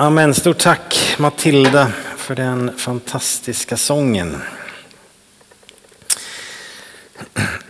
Amen. 0.00 0.34
Stort 0.34 0.58
tack 0.58 1.16
Matilda 1.18 1.92
för 2.16 2.34
den 2.34 2.78
fantastiska 2.78 3.76
sången. 3.76 4.36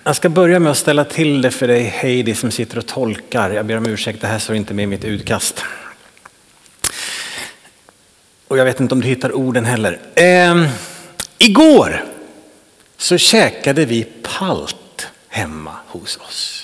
Jag 0.04 0.16
ska 0.16 0.29
börja 0.29 0.58
med 0.58 0.72
att 0.72 0.79
ställa 0.79 1.04
till 1.04 1.43
det 1.43 1.51
för 1.51 1.69
dig 1.69 1.82
Heidi 1.82 2.35
som 2.35 2.51
sitter 2.51 2.79
och 2.79 2.87
tolkar. 2.87 3.51
Jag 3.51 3.66
ber 3.66 3.77
om 3.77 3.87
ursäkt, 3.87 4.21
det 4.21 4.27
här 4.27 4.38
står 4.38 4.56
inte 4.56 4.74
med 4.74 4.82
i 4.82 4.87
mitt 4.87 5.04
utkast. 5.04 5.64
Och 8.48 8.58
jag 8.58 8.64
vet 8.64 8.80
inte 8.80 8.94
om 8.94 9.00
du 9.00 9.08
hittar 9.08 9.32
orden 9.32 9.64
heller. 9.64 9.98
Eh, 10.14 10.68
igår 11.38 12.04
så 12.96 13.18
käkade 13.18 13.84
vi 13.84 14.06
palt 14.22 15.08
hemma 15.28 15.72
hos 15.86 16.16
oss. 16.16 16.59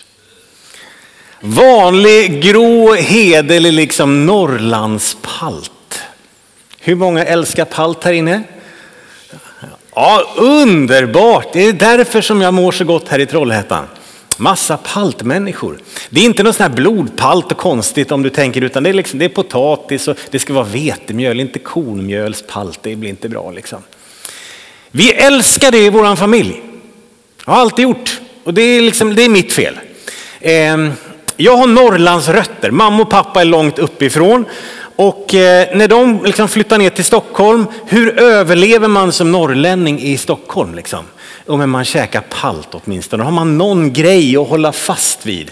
Vanlig 1.40 2.42
grå 2.42 2.94
hederlig 2.94 3.72
liksom 3.72 4.26
Norrlandspalt. 4.26 5.72
Hur 6.80 6.94
många 6.94 7.24
älskar 7.24 7.64
palt 7.64 8.04
här 8.04 8.12
inne? 8.12 8.42
Ja, 9.94 10.22
underbart! 10.36 11.52
Det 11.52 11.64
är 11.64 11.72
därför 11.72 12.20
som 12.20 12.40
jag 12.40 12.54
mår 12.54 12.72
så 12.72 12.84
gott 12.84 13.08
här 13.08 13.18
i 13.18 13.26
Trollhättan. 13.26 13.84
Massa 14.36 14.76
paltmänniskor. 14.76 15.78
Det 16.10 16.20
är 16.20 16.24
inte 16.24 16.42
något 16.42 16.56
sånt 16.56 16.70
här 16.70 16.76
blodpalt 16.76 17.52
och 17.52 17.58
konstigt 17.58 18.12
om 18.12 18.22
du 18.22 18.30
tänker 18.30 18.60
utan 18.60 18.82
det 18.82 18.88
är, 18.88 18.94
liksom, 18.94 19.18
det 19.18 19.24
är 19.24 19.28
potatis 19.28 20.08
och 20.08 20.16
det 20.30 20.38
ska 20.38 20.52
vara 20.52 20.64
vetemjöl, 20.64 21.40
inte 21.40 21.58
kornmjölspalt. 21.58 22.78
Det 22.82 22.96
blir 22.96 23.10
inte 23.10 23.28
bra 23.28 23.50
liksom. 23.50 23.82
Vi 24.90 25.12
älskar 25.12 25.70
det 25.70 25.78
i 25.78 25.90
vår 25.90 26.16
familj. 26.16 26.62
Jag 27.46 27.52
har 27.52 27.60
alltid 27.60 27.82
gjort 27.82 28.20
och 28.44 28.54
det 28.54 28.62
är, 28.62 28.80
liksom, 28.80 29.14
det 29.14 29.22
är 29.22 29.28
mitt 29.28 29.52
fel. 29.52 29.78
Eh, 30.40 30.76
jag 31.36 31.56
har 31.56 31.66
Norrlands 31.66 32.28
rötter. 32.28 32.70
Mamma 32.70 33.02
och 33.02 33.10
pappa 33.10 33.40
är 33.40 33.44
långt 33.44 33.78
uppifrån. 33.78 34.44
Och 34.96 35.34
eh, 35.34 35.76
när 35.76 35.88
de 35.88 36.24
liksom 36.24 36.48
flyttar 36.48 36.78
ner 36.78 36.90
till 36.90 37.04
Stockholm, 37.04 37.66
hur 37.86 38.20
överlever 38.20 38.88
man 38.88 39.12
som 39.12 39.32
norrlänning 39.32 40.00
i 40.00 40.18
Stockholm? 40.18 40.74
Liksom? 40.74 41.04
Och 41.46 41.58
men 41.58 41.70
man 41.70 41.84
käkar 41.84 42.20
palt 42.20 42.68
åtminstone, 42.70 43.22
då 43.22 43.24
har 43.26 43.32
man 43.32 43.58
någon 43.58 43.92
grej 43.92 44.36
att 44.36 44.48
hålla 44.48 44.72
fast 44.72 45.26
vid. 45.26 45.50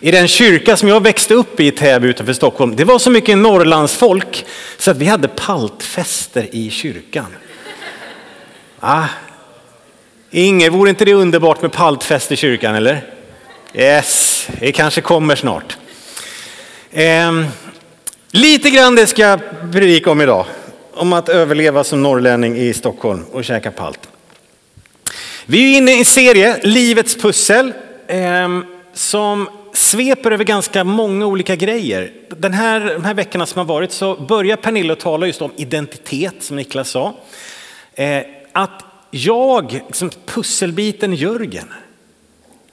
I 0.00 0.10
den 0.10 0.28
kyrka 0.28 0.76
som 0.76 0.88
jag 0.88 1.02
växte 1.02 1.34
upp 1.34 1.60
i, 1.60 1.66
i 1.66 1.70
Täby 1.70 2.08
utanför 2.08 2.32
Stockholm, 2.32 2.76
det 2.76 2.84
var 2.84 2.98
så 2.98 3.10
mycket 3.10 3.38
Norrlandsfolk 3.38 4.44
så 4.78 4.90
att 4.90 4.96
vi 4.96 5.06
hade 5.06 5.28
paltfester 5.28 6.48
i 6.52 6.70
kyrkan. 6.70 7.36
Ah. 8.80 9.04
Inger, 10.30 10.70
vore 10.70 10.90
inte 10.90 11.04
det 11.04 11.14
underbart 11.14 11.62
med 11.62 11.72
paltfest 11.72 12.32
i 12.32 12.36
kyrkan 12.36 12.74
eller? 12.74 13.13
Yes, 13.76 14.48
det 14.60 14.72
kanske 14.72 15.00
kommer 15.00 15.36
snart. 15.36 15.76
Eh, 16.90 17.44
lite 18.30 18.70
grann 18.70 18.94
det 18.94 19.06
ska 19.06 19.22
jag 19.22 19.40
predika 19.72 20.10
om 20.10 20.20
idag. 20.20 20.46
Om 20.92 21.12
att 21.12 21.28
överleva 21.28 21.84
som 21.84 22.02
norrlänning 22.02 22.56
i 22.56 22.74
Stockholm 22.74 23.24
och 23.32 23.44
käka 23.44 23.70
palt. 23.70 24.08
Vi 25.46 25.72
är 25.72 25.78
inne 25.78 25.92
i 25.92 25.98
en 25.98 26.04
serie, 26.04 26.60
Livets 26.62 27.16
pussel, 27.16 27.72
eh, 28.06 28.48
som 28.92 29.48
sveper 29.72 30.30
över 30.30 30.44
ganska 30.44 30.84
många 30.84 31.26
olika 31.26 31.56
grejer. 31.56 32.12
Den 32.28 32.52
här, 32.52 32.80
de 32.80 33.04
här 33.04 33.14
veckorna 33.14 33.46
som 33.46 33.58
har 33.58 33.66
varit 33.66 33.92
så 33.92 34.16
börjar 34.16 34.56
Pernilla 34.56 34.96
tala 34.96 35.26
just 35.26 35.42
om 35.42 35.50
identitet 35.56 36.34
som 36.40 36.56
Niklas 36.56 36.90
sa. 36.90 37.14
Eh, 37.94 38.20
att 38.52 38.84
jag, 39.10 39.72
liksom 39.72 40.10
pusselbiten 40.26 41.14
Jörgen, 41.14 41.72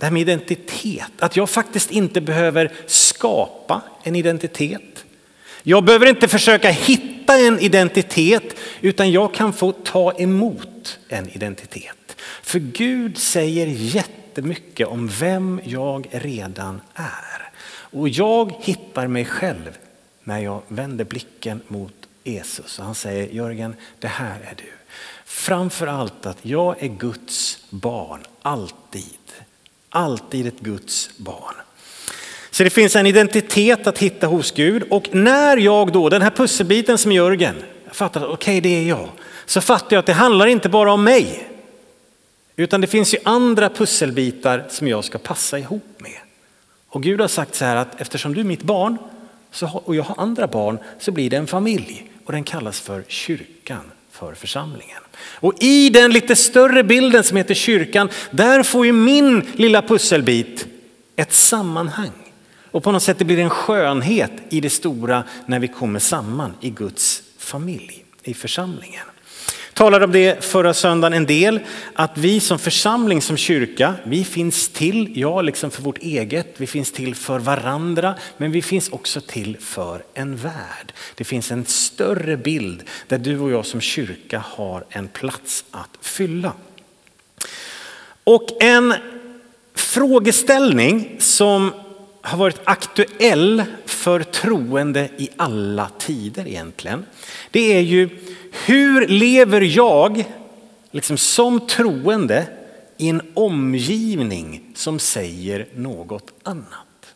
det 0.02 0.06
här 0.06 0.12
med 0.12 0.22
identitet, 0.22 1.12
att 1.20 1.38
jag 1.38 1.50
faktiskt 1.50 1.92
inte 1.92 2.22
behöver 2.22 2.72
skapa 2.88 3.82
en 4.04 4.16
identitet. 4.16 5.06
Jag 5.64 5.84
behöver 5.84 6.06
inte 6.06 6.28
försöka 6.28 6.70
hitta 6.70 7.38
en 7.38 7.60
identitet 7.60 8.56
utan 8.82 9.12
jag 9.12 9.34
kan 9.34 9.54
få 9.54 9.72
ta 9.72 10.12
emot 10.12 11.00
en 11.10 11.30
identitet. 11.30 12.16
För 12.42 12.60
Gud 12.60 13.18
säger 13.18 13.68
jättemycket 13.68 14.88
om 14.88 15.08
vem 15.08 15.62
jag 15.64 16.08
redan 16.12 16.82
är. 16.94 17.50
Och 17.68 18.10
jag 18.10 18.54
hittar 18.62 19.08
mig 19.08 19.26
själv 19.26 19.78
när 20.24 20.40
jag 20.40 20.62
vänder 20.68 21.06
blicken 21.06 21.62
mot 21.68 21.94
Jesus. 22.24 22.80
Och 22.80 22.86
han 22.86 22.96
säger 22.96 23.34
Jörgen, 23.34 23.76
det 24.00 24.08
här 24.08 24.40
är 24.40 24.56
du. 24.58 24.72
Framför 25.26 25.88
allt 25.88 26.26
att 26.26 26.38
jag 26.42 26.84
är 26.84 26.88
Guds 26.88 27.66
barn, 27.70 28.22
alltid 28.42 29.21
alltid 29.92 30.48
ett 30.48 30.60
Guds 30.60 31.18
barn. 31.18 31.56
Så 32.52 32.64
det 32.64 32.70
finns 32.70 32.96
en 32.96 33.08
identitet 33.08 33.88
att 33.88 33.98
hitta 33.98 34.28
hos 34.28 34.52
Gud 34.52 34.84
och 34.90 35.16
när 35.16 35.58
jag 35.58 35.92
då, 35.92 36.10
den 36.10 36.22
här 36.22 36.30
pusselbiten 36.30 36.98
som 36.98 37.12
Jörgen, 37.12 37.56
jag 37.86 37.96
fattar 37.96 38.22
att 38.22 38.28
okej 38.28 38.58
okay, 38.58 38.62
det 38.62 38.80
är 38.80 38.90
jag, 38.90 39.10
så 39.46 39.62
fattar 39.62 39.96
jag 39.96 40.00
att 40.00 40.06
det 40.06 40.14
handlar 40.14 40.48
inte 40.48 40.70
bara 40.70 40.94
om 40.94 41.04
mig. 41.04 41.48
Utan 42.56 42.82
det 42.82 42.88
finns 42.88 43.14
ju 43.14 43.18
andra 43.24 43.70
pusselbitar 43.70 44.66
som 44.70 44.88
jag 44.88 45.04
ska 45.04 45.18
passa 45.18 45.60
ihop 45.60 45.96
med. 45.98 46.18
Och 46.88 47.04
Gud 47.04 47.22
har 47.22 47.28
sagt 47.28 47.56
så 47.56 47.66
här 47.66 47.76
att 47.76 48.02
eftersom 48.02 48.34
du 48.34 48.40
är 48.40 48.46
mitt 48.46 48.64
barn 48.64 48.98
så, 49.52 49.82
och 49.86 49.96
jag 49.96 50.04
har 50.04 50.16
andra 50.24 50.48
barn 50.48 50.80
så 51.00 51.12
blir 51.12 51.30
det 51.30 51.38
en 51.38 51.48
familj 51.48 52.12
och 52.26 52.32
den 52.32 52.44
kallas 52.44 52.80
för 52.80 53.04
kyrkan 53.08 53.92
för 54.22 54.34
församlingen. 54.34 55.02
Och 55.18 55.54
i 55.60 55.90
den 55.90 56.12
lite 56.12 56.36
större 56.36 56.84
bilden 56.84 57.24
som 57.24 57.38
heter 57.38 57.54
kyrkan, 57.54 58.10
där 58.32 58.64
får 58.64 58.86
ju 58.86 58.92
min 58.92 59.48
lilla 59.56 59.82
pusselbit 59.82 60.66
ett 61.16 61.34
sammanhang. 61.34 62.12
Och 62.72 62.84
på 62.84 62.92
något 62.92 63.04
sätt 63.04 63.18
blir 63.18 63.38
det 63.38 63.44
en 63.44 63.50
skönhet 63.50 64.32
i 64.50 64.62
det 64.62 64.70
stora 64.70 65.24
när 65.46 65.60
vi 65.60 65.68
kommer 65.68 66.00
samman 66.00 66.54
i 66.62 66.70
Guds 66.70 67.24
familj, 67.38 68.06
i 68.24 68.34
församlingen 68.34 69.11
talade 69.82 70.06
om 70.06 70.12
det 70.12 70.44
förra 70.44 70.74
söndagen 70.74 71.14
en 71.14 71.26
del, 71.26 71.60
att 71.94 72.18
vi 72.18 72.40
som 72.40 72.60
församling, 72.60 73.22
som 73.22 73.38
kyrka, 73.38 73.96
vi 74.04 74.24
finns 74.24 74.70
till, 74.70 75.12
ja 75.16 75.42
liksom 75.42 75.72
för 75.72 75.82
vårt 75.82 75.98
eget, 75.98 76.54
vi 76.58 76.68
finns 76.68 76.92
till 76.92 77.16
för 77.16 77.40
varandra, 77.40 78.16
men 78.38 78.52
vi 78.52 78.62
finns 78.62 78.90
också 78.90 79.22
till 79.22 79.58
för 79.60 80.04
en 80.14 80.36
värld. 80.36 80.94
Det 81.16 81.24
finns 81.24 81.52
en 81.52 81.66
större 81.66 82.38
bild 82.38 82.84
där 83.08 83.18
du 83.18 83.40
och 83.40 83.52
jag 83.52 83.66
som 83.66 83.82
kyrka 83.82 84.44
har 84.48 84.86
en 84.90 85.08
plats 85.08 85.66
att 85.72 85.98
fylla. 86.02 86.54
Och 88.24 88.64
en 88.64 88.94
frågeställning 89.76 91.16
som 91.20 91.72
har 92.22 92.38
varit 92.38 92.60
aktuell 92.64 93.64
för 93.86 94.24
troende 94.24 95.10
i 95.18 95.30
alla 95.38 95.90
tider 96.00 96.48
egentligen. 96.48 97.06
Det 97.52 97.74
är 97.74 97.82
ju 97.82 98.10
hur 98.66 99.08
lever 99.08 99.62
jag 99.62 100.26
liksom 100.92 101.18
som 101.18 101.68
troende 101.68 102.48
i 102.98 103.10
en 103.10 103.22
omgivning 103.34 104.62
som 104.76 105.00
säger 105.00 105.68
något 105.76 106.32
annat? 106.44 107.16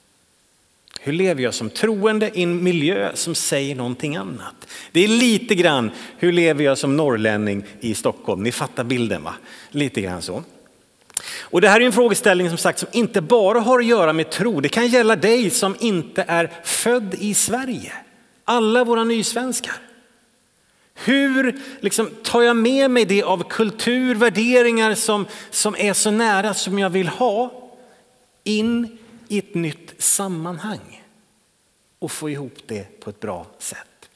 Hur 1.00 1.14
lever 1.14 1.44
jag 1.44 1.54
som 1.54 1.70
troende 1.70 2.32
i 2.34 2.44
en 2.44 2.64
miljö 2.64 3.12
som 3.14 3.36
säger 3.36 3.76
någonting 3.76 4.16
annat? 4.16 4.68
Det 4.92 5.04
är 5.04 5.08
lite 5.08 5.56
grann 5.56 5.92
hur 6.18 6.32
lever 6.32 6.64
jag 6.64 6.78
som 6.78 6.98
norrlänning 6.98 7.64
i 7.80 7.94
Stockholm? 7.94 8.44
Ni 8.44 8.52
fattar 8.52 8.84
bilden 8.84 9.24
va? 9.24 9.36
Lite 9.72 10.02
grann 10.02 10.22
så. 10.22 10.44
Och 11.40 11.62
det 11.62 11.70
här 11.70 11.82
är 11.82 11.86
en 11.86 11.92
frågeställning 11.92 12.50
som 12.50 12.58
sagt 12.58 12.80
som 12.80 12.90
inte 12.92 13.22
bara 13.22 13.60
har 13.60 13.80
att 13.80 13.86
göra 13.86 14.14
med 14.14 14.30
tro. 14.30 14.60
Det 14.60 14.70
kan 14.70 14.88
gälla 14.88 15.16
dig 15.16 15.50
som 15.50 15.76
inte 15.80 16.26
är 16.28 16.52
född 16.64 17.16
i 17.20 17.34
Sverige. 17.34 17.94
Alla 18.46 18.84
våra 18.84 19.04
nysvenskar. 19.04 19.85
Hur 20.96 21.60
liksom, 21.80 22.10
tar 22.24 22.42
jag 22.42 22.56
med 22.56 22.92
mig 22.92 23.06
det 23.06 23.24
av 23.24 23.50
kultur, 23.50 24.16
värderingar 24.16 24.96
som, 24.96 25.26
som 25.50 25.76
är 25.76 25.94
så 25.94 26.12
nära 26.12 26.54
som 26.54 26.80
jag 26.80 26.90
vill 26.90 27.08
ha 27.08 27.70
in 28.44 28.98
i 29.28 29.40
ett 29.40 29.56
nytt 29.56 29.94
sammanhang 29.98 31.04
och 32.00 32.12
få 32.12 32.30
ihop 32.30 32.58
det 32.68 33.00
på 33.00 33.10
ett 33.10 33.20
bra 33.20 33.46
sätt. 33.60 34.10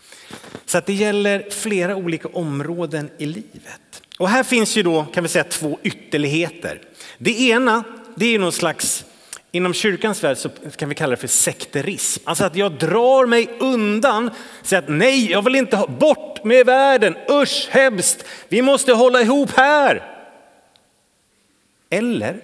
Så 0.66 0.78
att 0.78 0.86
det 0.86 0.94
gäller 0.94 1.50
flera 1.50 1.96
olika 1.96 2.28
områden 2.28 3.10
i 3.18 3.26
livet. 3.26 4.02
Och 4.18 4.30
här 4.30 4.44
finns 4.44 4.78
ju 4.78 4.84
då 4.84 5.06
kan 5.14 5.24
vi 5.24 5.30
säga 5.30 5.44
två 5.44 5.80
ytterligheter. 5.84 6.82
Det 7.18 7.42
ena 7.42 7.84
det 8.16 8.36
är 8.36 8.40
någon 8.40 8.52
slags 8.52 9.06
Inom 9.52 9.74
kyrkans 9.74 10.24
värld 10.24 10.38
så 10.38 10.50
kan 10.78 10.90
vi 10.90 10.96
kalla 10.96 11.12
det 11.12 11.18
för 11.18 11.28
sekterism. 11.28 12.24
Alltså 12.26 12.46
att 12.46 12.56
jag 12.56 12.72
drar 12.72 13.26
mig 13.26 13.50
undan, 13.60 14.30
säger 14.64 14.84
att 14.84 14.90
nej, 14.90 15.32
jag 15.32 15.42
vill 15.42 15.56
inte 15.56 15.78
ha 15.78 15.88
bort 15.88 16.29
med 16.44 16.66
världen, 16.66 17.16
usch 17.30 17.68
hemskt, 17.72 18.26
vi 18.48 18.62
måste 18.62 18.94
hålla 18.94 19.22
ihop 19.22 19.52
här. 19.52 20.16
Eller 21.90 22.42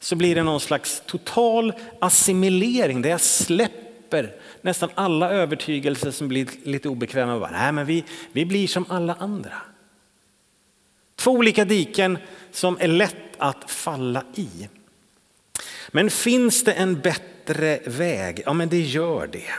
så 0.00 0.16
blir 0.16 0.34
det 0.34 0.42
någon 0.42 0.60
slags 0.60 1.02
total 1.06 1.72
assimilering 2.00 3.02
där 3.02 3.10
jag 3.10 3.20
släpper 3.20 4.34
nästan 4.62 4.90
alla 4.94 5.30
övertygelser 5.30 6.10
som 6.10 6.28
blir 6.28 6.48
lite 6.62 6.88
obekväma. 6.88 7.38
Bara, 7.38 7.50
nej, 7.50 7.72
men 7.72 7.86
vi, 7.86 8.04
vi 8.32 8.44
blir 8.44 8.68
som 8.68 8.84
alla 8.88 9.14
andra. 9.14 9.62
Två 11.16 11.30
olika 11.30 11.64
diken 11.64 12.18
som 12.52 12.76
är 12.80 12.88
lätt 12.88 13.16
att 13.38 13.70
falla 13.70 14.24
i. 14.34 14.68
Men 15.88 16.10
finns 16.10 16.64
det 16.64 16.72
en 16.72 17.00
bättre 17.00 17.80
väg? 17.86 18.42
Ja, 18.46 18.52
men 18.52 18.68
det 18.68 18.80
gör 18.80 19.26
det. 19.26 19.50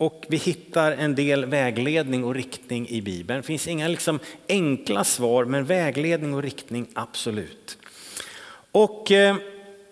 Och 0.00 0.26
vi 0.28 0.36
hittar 0.36 0.92
en 0.92 1.14
del 1.14 1.44
vägledning 1.44 2.24
och 2.24 2.34
riktning 2.34 2.88
i 2.88 3.02
Bibeln. 3.02 3.40
Det 3.40 3.46
finns 3.46 3.68
inga 3.68 3.88
liksom 3.88 4.18
enkla 4.48 5.04
svar, 5.04 5.44
men 5.44 5.64
vägledning 5.64 6.34
och 6.34 6.42
riktning 6.42 6.86
absolut. 6.94 7.78
Och 8.72 9.10
eh, 9.10 9.36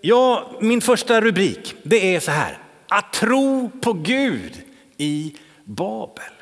ja, 0.01 0.51
min 0.61 0.81
första 0.81 1.21
rubrik, 1.21 1.75
det 1.83 2.15
är 2.15 2.21
så 2.21 2.31
här. 2.31 2.59
Att 2.89 3.13
tro 3.13 3.71
på 3.81 3.93
Gud 3.93 4.53
i 4.97 5.37
Babel. 5.65 6.33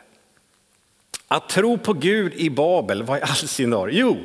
Att 1.28 1.48
tro 1.48 1.78
på 1.78 1.92
Gud 1.92 2.34
i 2.34 2.50
Babel, 2.50 3.02
vad 3.02 3.18
i 3.18 3.22
all 3.22 3.34
sin 3.34 3.70
dar? 3.70 3.88
Jo, 3.88 4.16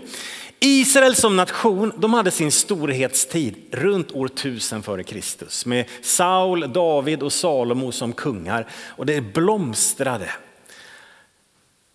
Israel 0.64 1.16
som 1.16 1.36
nation, 1.36 1.94
de 1.98 2.14
hade 2.14 2.32
sin 2.32 2.52
storhetstid 2.52 3.56
runt 3.72 4.12
år 4.12 4.26
1000 4.26 4.84
före 4.84 5.04
Kristus 5.04 5.66
med 5.66 5.86
Saul, 6.02 6.74
David 6.74 7.24
och 7.24 7.34
Salomo 7.34 7.92
som 7.92 8.14
kungar 8.14 8.68
och 8.98 9.06
det 9.06 9.22
blomstrade. 9.22 10.30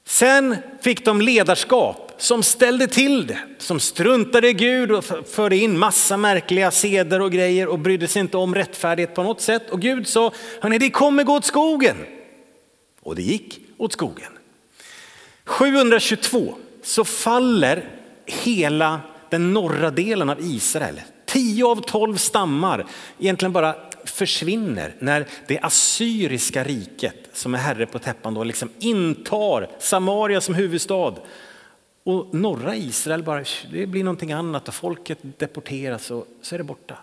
Sen 0.05 0.57
fick 0.81 1.05
de 1.05 1.21
ledarskap 1.21 2.15
som 2.19 2.43
ställde 2.43 2.87
till 2.87 3.27
det, 3.27 3.39
som 3.59 3.81
struntade 3.81 4.49
i 4.49 4.53
Gud 4.53 4.93
och 4.93 5.05
förde 5.05 5.57
in 5.57 5.79
massa 5.79 6.17
märkliga 6.17 6.71
seder 6.71 7.21
och 7.21 7.33
grejer 7.33 7.69
och 7.69 7.79
brydde 7.79 8.09
sig 8.09 8.21
inte 8.21 8.37
om 8.37 8.55
rättfärdighet 8.55 9.15
på 9.15 9.23
något 9.23 9.41
sätt. 9.41 9.71
Och 9.71 9.81
Gud 9.81 10.09
sa, 10.09 10.33
hörni 10.61 10.79
det 10.79 10.91
kommer 10.91 11.25
gå 11.25 11.35
åt 11.35 11.45
skogen. 11.45 11.97
Och 13.01 13.17
det 13.17 13.23
gick 13.23 13.61
åt 13.77 13.93
skogen. 13.93 14.33
722 15.45 16.55
så 16.83 17.05
faller 17.05 17.96
hela 18.27 19.01
den 19.31 19.53
norra 19.53 19.91
delen 19.91 20.31
av 20.31 20.41
Israel. 20.41 21.01
Tio 21.27 21.67
av 21.67 21.77
tolv 21.77 22.17
stammar 22.17 22.87
egentligen 23.19 23.53
bara 23.53 23.75
försvinner 24.05 24.95
när 24.99 25.27
det 25.47 25.61
assyriska 25.61 26.65
riket 26.65 27.29
som 27.33 27.55
är 27.55 27.59
herre 27.59 27.87
på 27.87 27.99
täppan 27.99 28.35
då 28.35 28.45
liksom 28.45 28.71
intar 28.79 29.69
Samaria 29.79 30.41
som 30.41 30.55
huvudstad. 30.55 31.15
Och 32.05 32.35
norra 32.35 32.77
Israel 32.77 33.23
bara, 33.23 33.45
det 33.73 33.87
blir 33.87 34.05
någonting 34.05 34.33
annat 34.33 34.69
och 34.69 34.75
folket 34.75 35.19
deporteras 35.23 36.11
och 36.11 36.27
så 36.43 36.55
är 36.55 36.59
det 36.59 36.65
borta. 36.65 36.99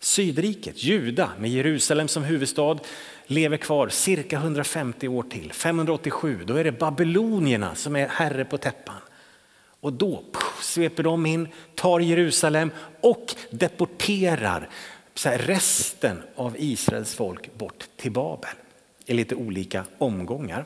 Sydriket, 0.00 0.82
Juda 0.84 1.30
med 1.38 1.50
Jerusalem 1.50 2.08
som 2.08 2.24
huvudstad 2.24 2.78
lever 3.26 3.56
kvar 3.56 3.88
cirka 3.88 4.36
150 4.36 5.08
år 5.08 5.22
till. 5.22 5.52
587, 5.52 6.38
då 6.46 6.54
är 6.54 6.64
det 6.64 6.72
babylonierna 6.72 7.74
som 7.74 7.96
är 7.96 8.08
herre 8.08 8.44
på 8.44 8.58
täppan. 8.58 8.96
Och 9.80 9.92
då 9.92 10.24
sveper 10.60 11.02
de 11.02 11.26
in, 11.26 11.48
tar 11.74 12.00
Jerusalem 12.00 12.70
och 13.00 13.34
deporterar 13.50 14.68
resten 15.24 16.22
av 16.36 16.56
Israels 16.58 17.14
folk 17.14 17.54
bort 17.54 17.84
till 17.96 18.12
Babel 18.12 18.50
i 19.06 19.14
lite 19.14 19.34
olika 19.34 19.84
omgångar. 19.98 20.64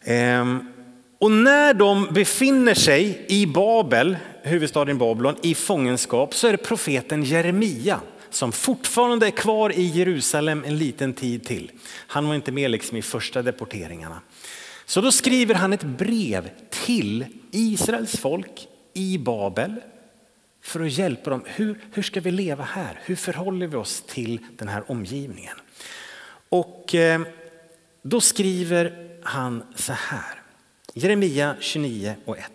Ehm, 0.00 0.72
och 1.18 1.30
när 1.30 1.74
de 1.74 2.08
befinner 2.12 2.74
sig 2.74 3.24
i 3.28 3.46
Babel, 3.46 4.16
huvudstaden 4.42 4.98
Babylon, 4.98 5.36
i 5.42 5.54
fångenskap 5.54 6.34
så 6.34 6.46
är 6.46 6.52
det 6.52 6.58
profeten 6.58 7.22
Jeremia 7.22 8.00
som 8.30 8.52
fortfarande 8.52 9.26
är 9.26 9.30
kvar 9.30 9.72
i 9.72 9.82
Jerusalem 9.82 10.64
en 10.66 10.78
liten 10.78 11.14
tid 11.14 11.44
till. 11.44 11.70
Han 11.86 12.28
var 12.28 12.34
inte 12.34 12.52
med 12.52 12.70
liksom 12.70 12.96
i 12.96 13.02
första 13.02 13.42
deporteringarna. 13.42 14.20
Så 14.86 15.00
då 15.00 15.12
skriver 15.12 15.54
han 15.54 15.72
ett 15.72 15.82
brev 15.82 16.50
till 16.70 17.26
Israels 17.50 18.16
folk 18.16 18.68
i 18.92 19.18
Babel 19.18 19.80
för 20.60 20.80
att 20.80 20.92
hjälpa 20.92 21.30
dem. 21.30 21.42
Hur, 21.46 21.80
hur 21.92 22.02
ska 22.02 22.20
vi 22.20 22.30
leva 22.30 22.64
här? 22.64 23.00
Hur 23.04 23.16
förhåller 23.16 23.66
vi 23.66 23.76
oss 23.76 24.04
till 24.06 24.38
den 24.56 24.68
här 24.68 24.90
omgivningen? 24.90 25.56
Och 26.48 26.94
eh, 26.94 27.20
då 28.02 28.20
skriver 28.20 29.10
han 29.22 29.62
så 29.74 29.92
här. 29.92 30.42
Jeremia 30.94 31.56
29 31.60 32.14
och 32.24 32.38
1. 32.38 32.52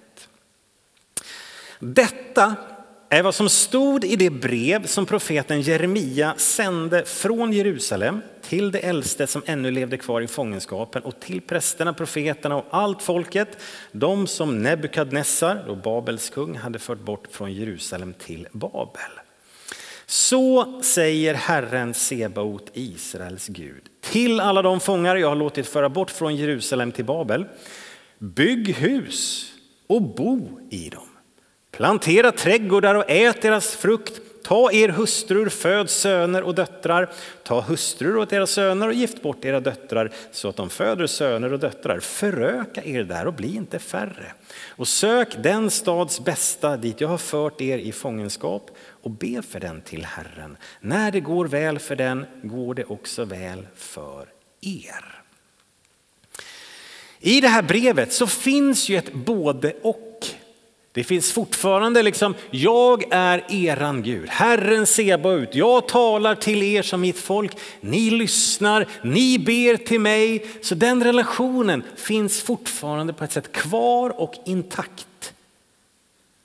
Detta 1.79 2.55
är 3.09 3.23
vad 3.23 3.35
som 3.35 3.49
stod 3.49 4.05
i 4.05 4.15
det 4.15 4.29
brev 4.29 4.85
som 4.85 5.05
profeten 5.05 5.61
Jeremia 5.61 6.33
sände 6.37 7.05
från 7.05 7.53
Jerusalem 7.53 8.21
till 8.41 8.71
de 8.71 8.79
äldste 8.79 9.27
som 9.27 9.41
ännu 9.45 9.71
levde 9.71 9.97
kvar 9.97 10.21
i 10.21 10.27
fångenskapen 10.27 11.03
och 11.03 11.19
till 11.19 11.41
prästerna, 11.41 11.93
profeterna 11.93 12.55
och 12.55 12.65
allt 12.69 13.01
folket, 13.01 13.57
de 13.91 14.27
som 14.27 14.63
Nebukadnessar, 14.63 15.63
då 15.67 15.75
Babels 15.75 16.29
kung, 16.29 16.55
hade 16.55 16.79
fört 16.79 16.99
bort 16.99 17.27
från 17.31 17.53
Jerusalem 17.53 18.13
till 18.13 18.47
Babel. 18.51 19.11
Så 20.05 20.81
säger 20.81 21.33
Herren 21.33 21.93
Sebaot, 21.93 22.71
Israels 22.73 23.47
Gud, 23.47 23.83
till 24.01 24.39
alla 24.39 24.61
de 24.61 24.79
fångar 24.79 25.15
jag 25.15 25.29
har 25.29 25.35
låtit 25.35 25.67
föra 25.67 25.89
bort 25.89 26.11
från 26.11 26.35
Jerusalem 26.35 26.91
till 26.91 27.05
Babel. 27.05 27.45
Bygg 28.19 28.75
hus 28.75 29.51
och 29.87 30.01
bo 30.01 30.59
i 30.69 30.89
dem. 30.89 31.08
Plantera 31.79 32.31
trädgårdar 32.31 32.95
och 32.95 33.03
ät 33.07 33.41
deras 33.41 33.75
frukt. 33.75 34.21
Ta 34.43 34.71
er 34.71 34.89
hustrur, 34.89 35.49
föd 35.49 35.89
söner 35.89 36.43
och 36.43 36.55
döttrar. 36.55 37.09
Ta 37.43 37.61
hustrur 37.61 38.17
åt 38.17 38.33
era 38.33 38.47
söner 38.47 38.87
och 38.87 38.93
gift 38.93 39.21
bort 39.21 39.45
era 39.45 39.59
döttrar 39.59 40.11
så 40.31 40.49
att 40.49 40.55
de 40.55 40.69
föder 40.69 41.07
söner 41.07 41.53
och 41.53 41.59
döttrar. 41.59 41.99
Föröka 41.99 42.83
er 42.83 43.03
där 43.03 43.27
och 43.27 43.33
bli 43.33 43.55
inte 43.55 43.79
färre. 43.79 44.33
Och 44.67 44.87
sök 44.87 45.43
den 45.43 45.69
stads 45.69 46.19
bästa 46.19 46.77
dit 46.77 47.01
jag 47.01 47.07
har 47.07 47.17
fört 47.17 47.61
er 47.61 47.77
i 47.77 47.91
fångenskap 47.91 48.71
och 49.03 49.11
be 49.11 49.41
för 49.49 49.59
den 49.59 49.81
till 49.81 50.05
Herren. 50.05 50.57
När 50.81 51.11
det 51.11 51.19
går 51.19 51.45
väl 51.45 51.79
för 51.79 51.95
den 51.95 52.25
går 52.43 52.73
det 52.73 52.85
också 52.85 53.25
väl 53.25 53.67
för 53.75 54.25
er. 54.61 55.21
I 57.19 57.41
det 57.41 57.47
här 57.47 57.61
brevet 57.61 58.13
så 58.13 58.27
finns 58.27 58.89
ju 58.89 58.97
ett 58.97 59.13
både 59.13 59.73
och 59.81 60.08
det 60.99 61.03
finns 61.03 61.31
fortfarande 61.31 62.03
liksom, 62.03 62.35
jag 62.51 63.03
är 63.11 63.43
eran 63.49 64.03
Gud, 64.03 64.29
Herren 64.29 64.85
Sebaot. 64.85 65.55
Jag 65.55 65.87
talar 65.87 66.35
till 66.35 66.63
er 66.63 66.81
som 66.81 67.01
mitt 67.01 67.17
folk, 67.19 67.51
ni 67.81 68.09
lyssnar, 68.09 68.87
ni 69.03 69.39
ber 69.39 69.77
till 69.77 69.99
mig. 69.99 70.45
Så 70.61 70.75
den 70.75 71.03
relationen 71.03 71.83
finns 71.95 72.41
fortfarande 72.41 73.13
på 73.13 73.23
ett 73.23 73.31
sätt 73.31 73.51
kvar 73.51 74.21
och 74.21 74.33
intakt. 74.45 75.33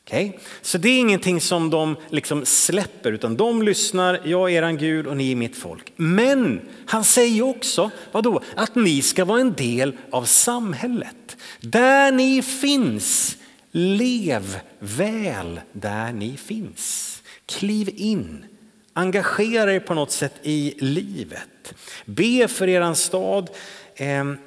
Okay? 0.07 0.33
Så 0.63 0.79
det 0.79 0.89
är 0.89 0.99
ingenting 0.99 1.41
som 1.41 1.71
de 1.71 1.97
liksom 2.11 2.47
släpper 2.47 3.13
utan 3.13 3.37
de 3.37 3.63
lyssnar, 3.63 4.21
jag 4.25 4.51
är 4.51 4.55
eran 4.55 4.77
Gud 4.77 5.07
och 5.07 5.17
ni 5.17 5.33
är 5.33 5.37
mitt 5.37 5.57
folk. 5.57 5.93
Men 5.97 6.61
han 6.87 7.05
säger 7.05 7.43
också 7.43 7.91
vadå? 8.13 8.41
att 8.57 8.75
ni 8.75 9.03
ska 9.03 9.25
vara 9.25 9.41
en 9.41 9.53
del 9.53 9.97
av 10.11 10.25
samhället. 10.25 11.37
Där 11.61 12.13
ni 12.13 12.43
finns 12.43 13.37
Lev 13.77 14.61
väl 14.79 15.61
där 15.73 16.13
ni 16.13 16.37
finns. 16.37 17.23
Kliv 17.47 17.91
in. 17.95 18.47
Engagera 18.93 19.75
er 19.75 19.81
på 19.81 19.95
något 19.95 20.11
sätt 20.11 20.35
i 20.43 20.75
livet. 20.79 21.75
Be 22.05 22.49
för 22.49 22.69
eran 22.69 22.97
stad. 22.97 23.51
Ehm, 23.97 24.39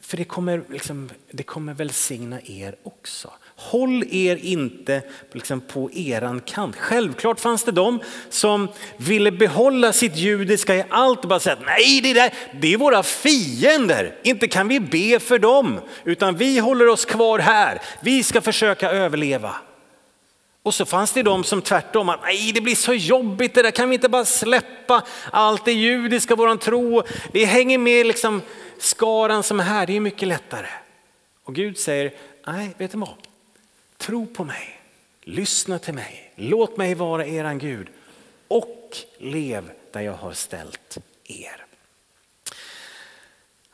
för 0.00 0.16
det 0.16 0.24
kommer, 0.24 0.62
liksom, 0.68 1.10
det 1.30 1.42
kommer 1.42 1.74
välsigna 1.74 2.40
er 2.40 2.76
också. 2.82 3.32
Håll 3.60 4.04
er 4.10 4.36
inte 4.36 5.02
liksom, 5.32 5.60
på 5.60 5.90
eran 5.92 6.40
kant. 6.40 6.76
Självklart 6.76 7.40
fanns 7.40 7.64
det 7.64 7.72
de 7.72 8.00
som 8.28 8.68
ville 8.96 9.32
behålla 9.32 9.92
sitt 9.92 10.16
judiska 10.16 10.76
i 10.76 10.84
allt 10.88 11.22
och 11.22 11.28
bara 11.28 11.40
säga 11.40 11.56
nej 11.66 12.00
det, 12.02 12.12
där, 12.12 12.34
det 12.60 12.72
är 12.72 12.76
våra 12.76 13.02
fiender, 13.02 14.14
inte 14.22 14.48
kan 14.48 14.68
vi 14.68 14.80
be 14.80 15.20
för 15.20 15.38
dem 15.38 15.80
utan 16.04 16.36
vi 16.36 16.58
håller 16.58 16.88
oss 16.88 17.04
kvar 17.04 17.38
här, 17.38 17.82
vi 18.00 18.22
ska 18.22 18.40
försöka 18.40 18.90
överleva. 18.90 19.54
Och 20.62 20.74
så 20.74 20.84
fanns 20.84 21.12
det 21.12 21.22
de 21.22 21.44
som 21.44 21.62
tvärtom, 21.62 22.08
att 22.08 22.22
nej 22.22 22.52
det 22.54 22.60
blir 22.60 22.74
så 22.74 22.94
jobbigt 22.94 23.54
det 23.54 23.62
där, 23.62 23.70
kan 23.70 23.88
vi 23.88 23.94
inte 23.94 24.08
bara 24.08 24.24
släppa 24.24 25.02
allt 25.30 25.64
det 25.64 25.72
judiska, 25.72 26.34
våran 26.34 26.58
tro, 26.58 27.02
vi 27.32 27.44
hänger 27.44 27.78
med 27.78 28.06
liksom 28.06 28.42
skaran 28.78 29.42
som 29.42 29.60
är 29.60 29.64
här, 29.64 29.86
det 29.86 29.96
är 29.96 30.00
mycket 30.00 30.28
lättare. 30.28 30.66
Och 31.44 31.54
Gud 31.54 31.78
säger, 31.78 32.12
nej 32.46 32.74
vet 32.78 32.92
du 32.92 32.98
vad, 32.98 33.08
Tro 34.00 34.26
på 34.26 34.44
mig, 34.44 34.80
lyssna 35.22 35.78
till 35.78 35.94
mig, 35.94 36.32
låt 36.36 36.76
mig 36.76 36.94
vara 36.94 37.26
eran 37.26 37.58
Gud 37.58 37.88
och 38.48 38.96
lev 39.18 39.70
där 39.92 40.00
jag 40.00 40.12
har 40.12 40.32
ställt 40.32 40.98
er. 41.24 41.64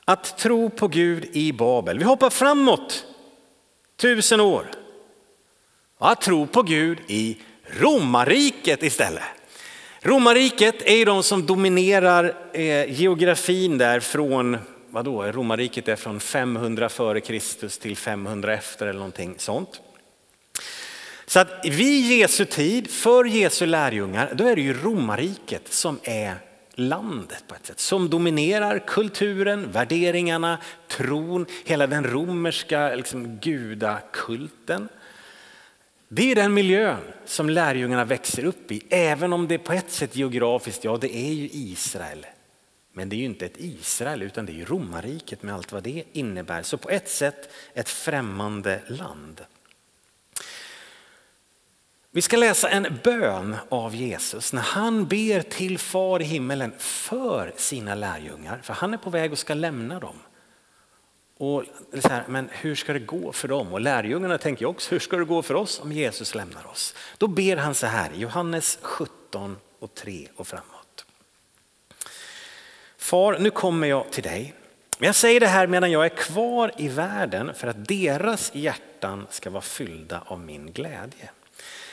Att 0.04 0.38
tro 0.38 0.70
på 0.70 0.88
Gud 0.88 1.24
i 1.32 1.52
Babel. 1.52 1.98
Vi 1.98 2.04
hoppar 2.04 2.30
framåt 2.30 3.04
tusen 3.96 4.40
år. 4.40 4.66
Att 5.98 6.20
tro 6.20 6.46
på 6.46 6.62
Gud 6.62 6.98
i 7.06 7.38
romarriket 7.80 8.82
istället. 8.82 9.22
Romarriket 10.00 10.82
är 10.82 11.06
de 11.06 11.22
som 11.22 11.46
dominerar 11.46 12.36
eh, 12.52 13.00
geografin 13.00 13.78
där 13.78 14.00
från 14.00 14.58
vadå, 14.90 15.22
romarriket 15.22 15.88
är 15.88 15.96
från 15.96 16.20
500 16.20 16.88
före 16.88 17.20
Kristus 17.20 17.78
till 17.78 17.96
500 17.96 18.54
efter 18.54 18.86
eller 18.86 18.98
någonting 18.98 19.34
sånt. 19.38 19.80
Så 21.26 21.40
att 21.40 21.64
vid 21.64 22.18
Jesu 22.18 22.44
tid, 22.44 22.90
för 22.90 23.24
Jesu 23.24 23.66
lärjungar, 23.66 24.34
då 24.34 24.46
är 24.46 24.56
det 24.56 24.62
ju 24.62 24.74
romarriket 24.74 25.72
som 25.72 25.98
är 26.02 26.34
landet 26.74 27.44
på 27.48 27.54
ett 27.54 27.66
sätt. 27.66 27.80
Som 27.80 28.10
dominerar 28.10 28.78
kulturen, 28.86 29.72
värderingarna, 29.72 30.58
tron, 30.88 31.46
hela 31.64 31.86
den 31.86 32.04
romerska 32.04 32.94
liksom, 32.94 33.36
gudakulten. 33.36 34.88
Det 36.08 36.30
är 36.30 36.34
den 36.34 36.54
miljön 36.54 37.00
som 37.24 37.50
lärjungarna 37.50 38.04
växer 38.04 38.44
upp 38.44 38.72
i, 38.72 38.82
även 38.90 39.32
om 39.32 39.48
det 39.48 39.58
på 39.58 39.72
ett 39.72 39.90
sätt 39.90 40.16
geografiskt, 40.16 40.84
ja 40.84 40.96
det 40.96 41.16
är 41.16 41.32
ju 41.32 41.48
Israel. 41.52 42.26
Men 42.92 43.08
det 43.08 43.16
är 43.16 43.18
ju 43.18 43.24
inte 43.24 43.46
ett 43.46 43.56
Israel 43.56 44.22
utan 44.22 44.46
det 44.46 44.52
är 44.52 44.56
ju 44.56 44.64
romarriket 44.64 45.42
med 45.42 45.54
allt 45.54 45.72
vad 45.72 45.82
det 45.82 46.04
innebär. 46.12 46.62
Så 46.62 46.78
på 46.78 46.90
ett 46.90 47.08
sätt 47.08 47.52
ett 47.74 47.88
främmande 47.88 48.80
land. 48.86 49.40
Vi 52.16 52.22
ska 52.22 52.36
läsa 52.36 52.68
en 52.68 52.98
bön 53.04 53.56
av 53.68 53.94
Jesus 53.94 54.52
när 54.52 54.62
han 54.62 55.06
ber 55.06 55.40
till 55.40 55.78
far 55.78 56.22
i 56.22 56.24
himmelen 56.24 56.72
för 56.78 57.52
sina 57.56 57.94
lärjungar. 57.94 58.60
För 58.62 58.74
han 58.74 58.94
är 58.94 58.98
på 58.98 59.10
väg 59.10 59.32
och 59.32 59.38
ska 59.38 59.54
lämna 59.54 60.00
dem. 60.00 60.16
Och 61.38 61.64
så 62.00 62.08
här, 62.08 62.24
men 62.28 62.48
hur 62.52 62.74
ska 62.74 62.92
det 62.92 62.98
gå 62.98 63.32
för 63.32 63.48
dem? 63.48 63.72
Och 63.72 63.80
lärjungarna 63.80 64.38
tänker 64.38 64.66
också, 64.66 64.90
hur 64.90 64.98
ska 64.98 65.16
det 65.16 65.24
gå 65.24 65.42
för 65.42 65.54
oss 65.54 65.80
om 65.80 65.92
Jesus 65.92 66.34
lämnar 66.34 66.66
oss? 66.66 66.94
Då 67.18 67.26
ber 67.26 67.56
han 67.56 67.74
så 67.74 67.86
här, 67.86 68.10
Johannes 68.14 68.78
17 68.82 69.56
och 69.78 69.94
3 69.94 70.28
och 70.36 70.46
framåt. 70.46 71.04
Far, 72.98 73.38
nu 73.38 73.50
kommer 73.50 73.86
jag 73.86 74.12
till 74.12 74.22
dig. 74.22 74.54
Men 74.98 75.06
jag 75.06 75.16
säger 75.16 75.40
det 75.40 75.46
här 75.46 75.66
medan 75.66 75.90
jag 75.90 76.04
är 76.04 76.16
kvar 76.16 76.72
i 76.76 76.88
världen 76.88 77.54
för 77.54 77.68
att 77.68 77.88
deras 77.88 78.54
hjärtan 78.54 79.26
ska 79.30 79.50
vara 79.50 79.62
fyllda 79.62 80.22
av 80.26 80.40
min 80.40 80.72
glädje. 80.72 81.30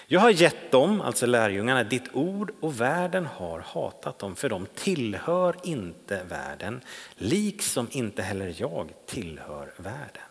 Jag 0.08 0.20
har 0.20 0.30
gett 0.30 0.72
dem, 0.72 1.02
alltså 1.02 1.26
lärjungarna, 1.26 1.84
ditt 1.84 2.08
ord 2.14 2.52
och 2.60 2.82
världen 2.82 3.26
har 3.26 3.60
hatat 3.60 4.20
dem 4.20 4.36
för 4.36 4.50
de 4.50 4.68
tillhör 4.76 5.56
inte 5.64 6.24
världen, 6.24 6.82
liksom 7.16 7.88
inte 7.92 8.22
heller 8.22 8.56
jag 8.58 8.90
tillhör 9.06 9.74
världen. 9.78 10.24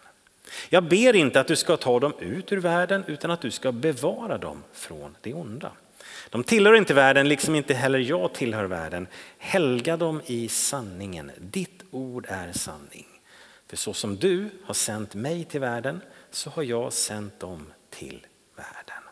Jag 0.68 0.84
ber 0.84 1.16
inte 1.16 1.40
att 1.40 1.46
du 1.46 1.56
ska 1.56 1.76
ta 1.76 2.00
dem 2.00 2.12
ut 2.18 2.52
ur 2.52 2.56
världen 2.60 3.04
utan 3.06 3.30
att 3.30 3.40
du 3.40 3.50
ska 3.50 3.72
bevara 3.72 4.38
dem 4.38 4.62
från 4.72 5.16
det 5.20 5.34
onda. 5.34 5.72
De 6.30 6.44
tillhör 6.44 6.74
inte 6.74 6.94
världen, 6.94 7.28
liksom 7.28 7.54
inte 7.54 7.74
heller 7.74 7.98
jag 7.98 8.32
tillhör 8.32 8.64
världen. 8.64 9.06
Helga 9.38 9.96
dem 9.96 10.20
i 10.26 10.48
sanningen. 10.48 11.32
Ditt 11.38 11.82
ord 11.90 12.26
är 12.28 12.52
sanning. 12.52 13.06
För 13.68 13.76
så 13.76 13.94
som 13.94 14.16
du 14.16 14.50
har 14.64 14.74
sänt 14.74 15.14
mig 15.14 15.44
till 15.44 15.60
världen 15.60 16.00
så 16.30 16.50
har 16.50 16.62
jag 16.62 16.92
sänt 16.92 17.40
dem 17.40 17.72
till 17.90 18.26
världen. 18.56 19.02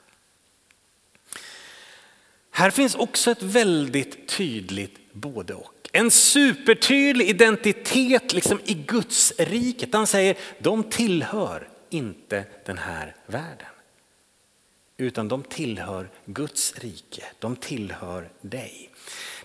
Här 2.50 2.70
finns 2.70 2.94
också 2.94 3.30
ett 3.30 3.42
väldigt 3.42 4.28
tydligt 4.28 5.12
både 5.12 5.54
och. 5.54 5.74
En 5.92 6.10
supertydlig 6.10 7.28
identitet 7.28 8.32
liksom 8.32 8.60
i 8.64 8.74
Guds 8.74 9.32
riket. 9.38 9.94
Han 9.94 10.06
säger 10.06 10.36
de 10.58 10.82
tillhör 10.82 11.68
inte 11.90 12.44
den 12.66 12.78
här 12.78 13.16
världen. 13.26 13.66
Utan 14.96 15.28
de 15.28 15.42
tillhör 15.42 16.08
Guds 16.24 16.74
rike, 16.78 17.24
de 17.38 17.56
tillhör 17.56 18.28
dig. 18.40 18.90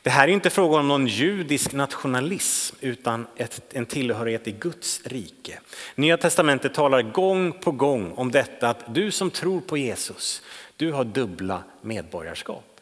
Det 0.02 0.10
här 0.10 0.28
är 0.28 0.32
inte 0.32 0.50
frågan 0.50 0.80
om 0.80 0.88
någon 0.88 1.08
judisk 1.08 1.74
nationalism 1.74 2.76
utan 2.80 3.28
ett, 3.36 3.62
en 3.74 3.86
tillhörighet 3.86 4.48
i 4.48 4.52
Guds 4.52 5.02
rike. 5.06 5.60
Nya 5.96 6.18
testamentet 6.18 6.74
talar 6.74 7.02
gång 7.02 7.52
på 7.52 7.72
gång 7.72 8.12
om 8.12 8.32
detta 8.32 8.70
att 8.70 8.96
du 8.96 9.12
som 9.12 9.32
tror 9.32 9.62
på 9.62 9.78
Jesus, 9.78 10.42
du 10.76 10.92
har 10.92 11.04
dubbla 11.04 11.64
medborgarskap. 11.82 12.75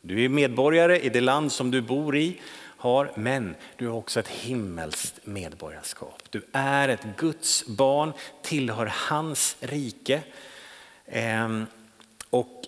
Du 0.00 0.24
är 0.24 0.28
medborgare 0.28 1.00
i 1.00 1.08
det 1.08 1.20
land 1.20 1.52
som 1.52 1.70
du 1.70 1.80
bor 1.80 2.16
i, 2.16 2.40
har, 2.76 3.12
men 3.16 3.54
du 3.76 3.88
har 3.88 3.96
också 3.96 4.20
ett 4.20 4.28
himmelskt 4.28 5.26
medborgarskap. 5.26 6.22
Du 6.30 6.42
är 6.52 6.88
ett 6.88 7.06
Guds 7.16 7.66
barn, 7.66 8.12
tillhör 8.42 8.92
hans 8.94 9.56
rike. 9.60 10.22
Ehm, 11.06 11.66
och 12.30 12.62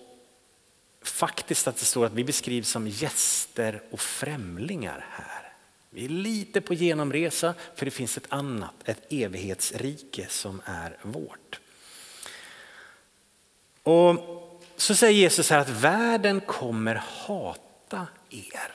faktiskt 1.01 1.67
att 1.67 1.77
det 1.77 1.85
står 1.85 2.05
att 2.05 2.13
vi 2.13 2.23
beskrivs 2.23 2.69
som 2.69 2.87
gäster 2.87 3.81
och 3.91 3.99
främlingar 3.99 5.05
här. 5.11 5.53
Vi 5.89 6.05
är 6.05 6.09
lite 6.09 6.61
på 6.61 6.73
genomresa 6.73 7.53
för 7.75 7.85
det 7.85 7.91
finns 7.91 8.17
ett 8.17 8.27
annat, 8.29 8.73
ett 8.85 9.13
evighetsrike 9.13 10.27
som 10.29 10.61
är 10.65 10.97
vårt. 11.01 11.59
Och 13.83 14.42
så 14.83 14.95
säger 14.95 15.19
Jesus 15.19 15.49
här 15.49 15.59
att 15.59 15.69
världen 15.69 16.41
kommer 16.41 16.95
hata 16.95 18.07
er. 18.29 18.71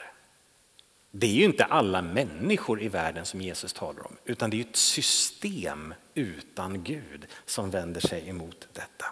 Det 1.11 1.27
är 1.27 1.31
ju 1.31 1.43
inte 1.43 1.65
alla 1.65 2.01
människor 2.01 2.81
i 2.81 2.87
världen 2.87 3.25
som 3.25 3.41
Jesus 3.41 3.73
talar 3.73 4.07
om, 4.07 4.15
utan 4.25 4.49
det 4.49 4.57
är 4.57 4.61
ett 4.61 4.75
system 4.75 5.93
utan 6.13 6.83
Gud 6.83 7.25
som 7.45 7.69
vänder 7.69 8.01
sig 8.01 8.29
emot 8.29 8.67
detta. 8.73 9.05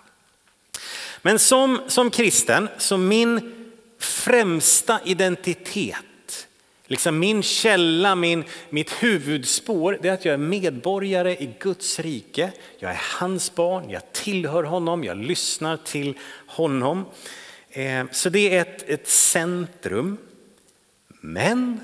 Men 1.22 1.40
som, 1.40 1.82
som 1.88 2.10
kristen, 2.10 2.70
så 2.78 2.98
min 2.98 3.54
främsta 4.00 5.00
identitet 5.04 5.96
Liksom 6.90 7.20
min 7.20 7.44
källa, 7.44 8.16
min, 8.16 8.44
mitt 8.70 8.92
huvudspår, 9.04 10.00
det 10.02 10.10
är 10.10 10.14
att 10.14 10.26
jag 10.26 10.34
är 10.34 10.38
medborgare 10.38 11.36
i 11.36 11.50
Guds 11.60 12.00
rike. 12.00 12.52
Jag 12.80 12.92
är 12.92 13.02
hans 13.20 13.56
barn, 13.56 13.90
jag 13.90 14.12
tillhör 14.12 14.64
honom, 14.64 15.04
jag 15.04 15.18
lyssnar 15.18 15.78
till 15.78 16.18
honom. 16.48 17.06
Eh, 17.70 18.06
så 18.12 18.30
det 18.30 18.56
är 18.56 18.62
ett, 18.62 18.90
ett 18.90 19.08
centrum. 19.08 20.18
Men 21.08 21.80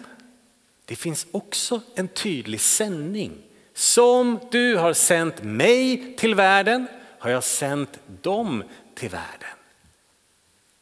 det 0.85 0.95
finns 0.95 1.27
också 1.31 1.81
en 1.95 2.07
tydlig 2.07 2.61
sändning. 2.61 3.31
Som 3.73 4.39
du 4.51 4.75
har 4.75 4.93
sänt 4.93 5.43
mig 5.43 6.13
till 6.17 6.35
världen 6.35 6.87
har 7.19 7.29
jag 7.29 7.43
sänt 7.43 7.99
dem 8.21 8.63
till 8.95 9.09
världen. 9.09 9.57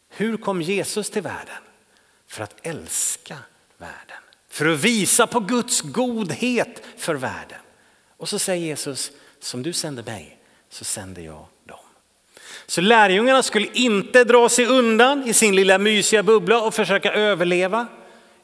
Hur 0.09 0.37
kom 0.37 0.61
Jesus 0.61 1.09
till 1.09 1.21
världen? 1.21 1.63
För 2.27 2.43
att 2.43 2.55
älska. 2.67 3.37
För 4.51 4.65
att 4.65 4.79
visa 4.79 5.27
på 5.27 5.39
Guds 5.39 5.81
godhet 5.81 6.81
för 6.97 7.15
världen. 7.15 7.59
Och 8.17 8.29
så 8.29 8.39
säger 8.39 8.65
Jesus, 8.65 9.11
som 9.39 9.63
du 9.63 9.73
sände 9.73 10.03
mig 10.03 10.37
så 10.69 10.83
sänder 10.83 11.21
jag 11.21 11.45
dem. 11.65 11.77
Så 12.67 12.81
lärjungarna 12.81 13.43
skulle 13.43 13.67
inte 13.73 14.23
dra 14.23 14.49
sig 14.49 14.65
undan 14.65 15.27
i 15.27 15.33
sin 15.33 15.55
lilla 15.55 15.77
mysiga 15.77 16.23
bubbla 16.23 16.61
och 16.61 16.73
försöka 16.73 17.13
överleva. 17.13 17.87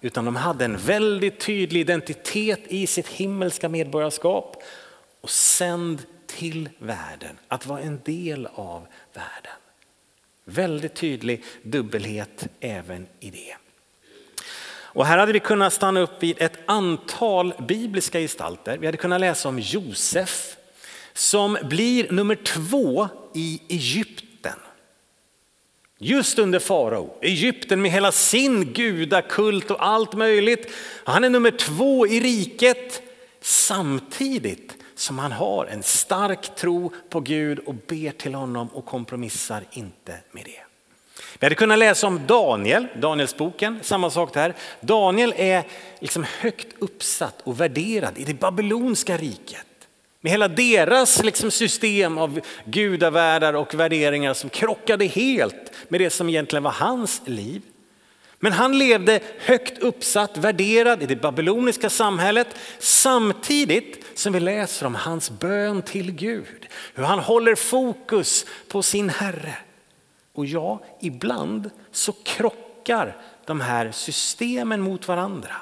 Utan 0.02 0.26
de 0.26 0.36
hade 0.36 0.66
en 0.66 0.78
väldigt 0.78 1.40
tydlig 1.40 1.82
identitet 1.82 2.62
i 2.68 2.88
sitt 2.88 3.08
himmelska 3.08 3.70
medborgarskap. 3.70 4.64
Och 5.22 5.30
sänd 5.30 6.02
till 6.28 6.70
världen, 6.80 7.38
att 7.48 7.66
vara 7.66 7.82
en 7.82 8.02
del 8.06 8.48
av 8.54 8.88
världen. 9.14 9.54
Väldigt 10.46 10.96
tydlig 10.96 11.44
dubbelhet 11.64 12.48
även 12.60 13.08
i 13.20 13.30
det. 13.30 13.56
Och 14.98 15.06
här 15.06 15.18
hade 15.18 15.34
vi 15.34 15.40
kunnat 15.40 15.74
stanna 15.74 16.00
upp 16.00 16.24
vid 16.24 16.42
ett 16.42 16.60
antal 16.66 17.54
bibliska 17.68 18.20
gestalter. 18.20 18.78
Vi 18.78 18.86
hade 18.86 18.98
kunnat 18.98 19.20
läsa 19.20 19.50
om 19.50 19.60
Josef 19.60 20.56
som 21.14 21.58
blir 21.64 22.12
nummer 22.12 22.36
två 22.36 23.08
i 23.34 23.62
Egypten. 23.68 24.60
Just 26.00 26.40
under 26.40 26.60
farao, 26.60 27.18
Egypten 27.22 27.82
med 27.82 27.92
hela 27.92 28.12
sin 28.12 28.74
gudakult 28.74 29.72
och 29.72 29.86
allt 29.86 30.14
möjligt. 30.14 30.72
Han 31.04 31.24
är 31.24 31.30
nummer 31.30 31.52
två 31.52 32.08
i 32.08 32.20
riket 32.20 33.02
samtidigt 33.42 34.78
som 34.96 35.20
han 35.20 35.32
har 35.32 35.66
en 35.66 35.84
stark 35.84 36.56
tro 36.56 36.94
på 37.10 37.20
Gud 37.20 37.60
och 37.60 37.76
ber 37.76 38.12
till 38.12 38.34
honom 38.34 38.68
och 38.68 38.86
kompromissar 38.86 39.64
inte 39.72 40.20
med 40.32 40.46
det. 40.46 40.67
Vi 41.40 41.46
hade 41.46 41.56
kunnat 41.56 41.80
läsa 41.80 42.08
om 42.08 42.22
Daniel, 42.28 42.88
Danielsboken, 42.96 43.80
samma 43.82 44.10
sak 44.10 44.34
där. 44.34 44.54
Daniel 44.82 45.34
är 45.38 45.64
liksom 46.00 46.26
högt 46.40 46.68
uppsatt 46.80 47.42
och 47.44 47.62
värderad 47.62 48.18
i 48.18 48.24
det 48.24 48.34
babylonska 48.34 49.18
riket. 49.18 49.66
Med 50.22 50.32
hela 50.32 50.48
deras 50.48 51.24
liksom 51.24 51.52
system 51.52 52.18
av 52.18 52.40
gudavärldar 52.66 53.54
och 53.54 53.74
värderingar 53.74 54.34
som 54.34 54.50
krockade 54.50 55.06
helt 55.06 55.72
med 55.88 56.02
det 56.02 56.10
som 56.10 56.30
egentligen 56.30 56.64
var 56.64 56.72
hans 56.72 57.22
liv. 57.26 57.62
Men 58.40 58.52
han 58.52 58.78
levde 58.78 59.20
högt 59.40 59.80
uppsatt, 59.80 60.38
värderad 60.38 61.04
i 61.04 61.06
det 61.06 61.16
babyloniska 61.16 61.90
samhället 61.90 62.48
samtidigt 62.80 64.06
som 64.16 64.34
vi 64.34 64.40
läser 64.40 64.86
om 64.86 64.96
hans 64.96 65.30
bön 65.30 65.82
till 65.82 66.12
Gud. 66.12 66.68
Hur 66.94 67.04
han 67.04 67.20
håller 67.20 67.56
fokus 67.56 68.46
på 68.68 68.82
sin 68.82 69.10
Herre. 69.10 69.56
Och 70.38 70.46
ja, 70.46 70.84
ibland 71.02 71.70
så 71.92 72.14
krockar 72.14 73.18
de 73.46 73.62
här 73.62 73.92
systemen 73.92 74.82
mot 74.82 75.08
varandra. 75.08 75.56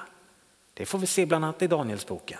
Det 0.74 0.86
får 0.86 1.00
vi 1.00 1.08
se 1.08 1.26
bland 1.26 1.46
annat 1.46 1.62
i 1.62 1.68
Danielsboken. 1.68 2.40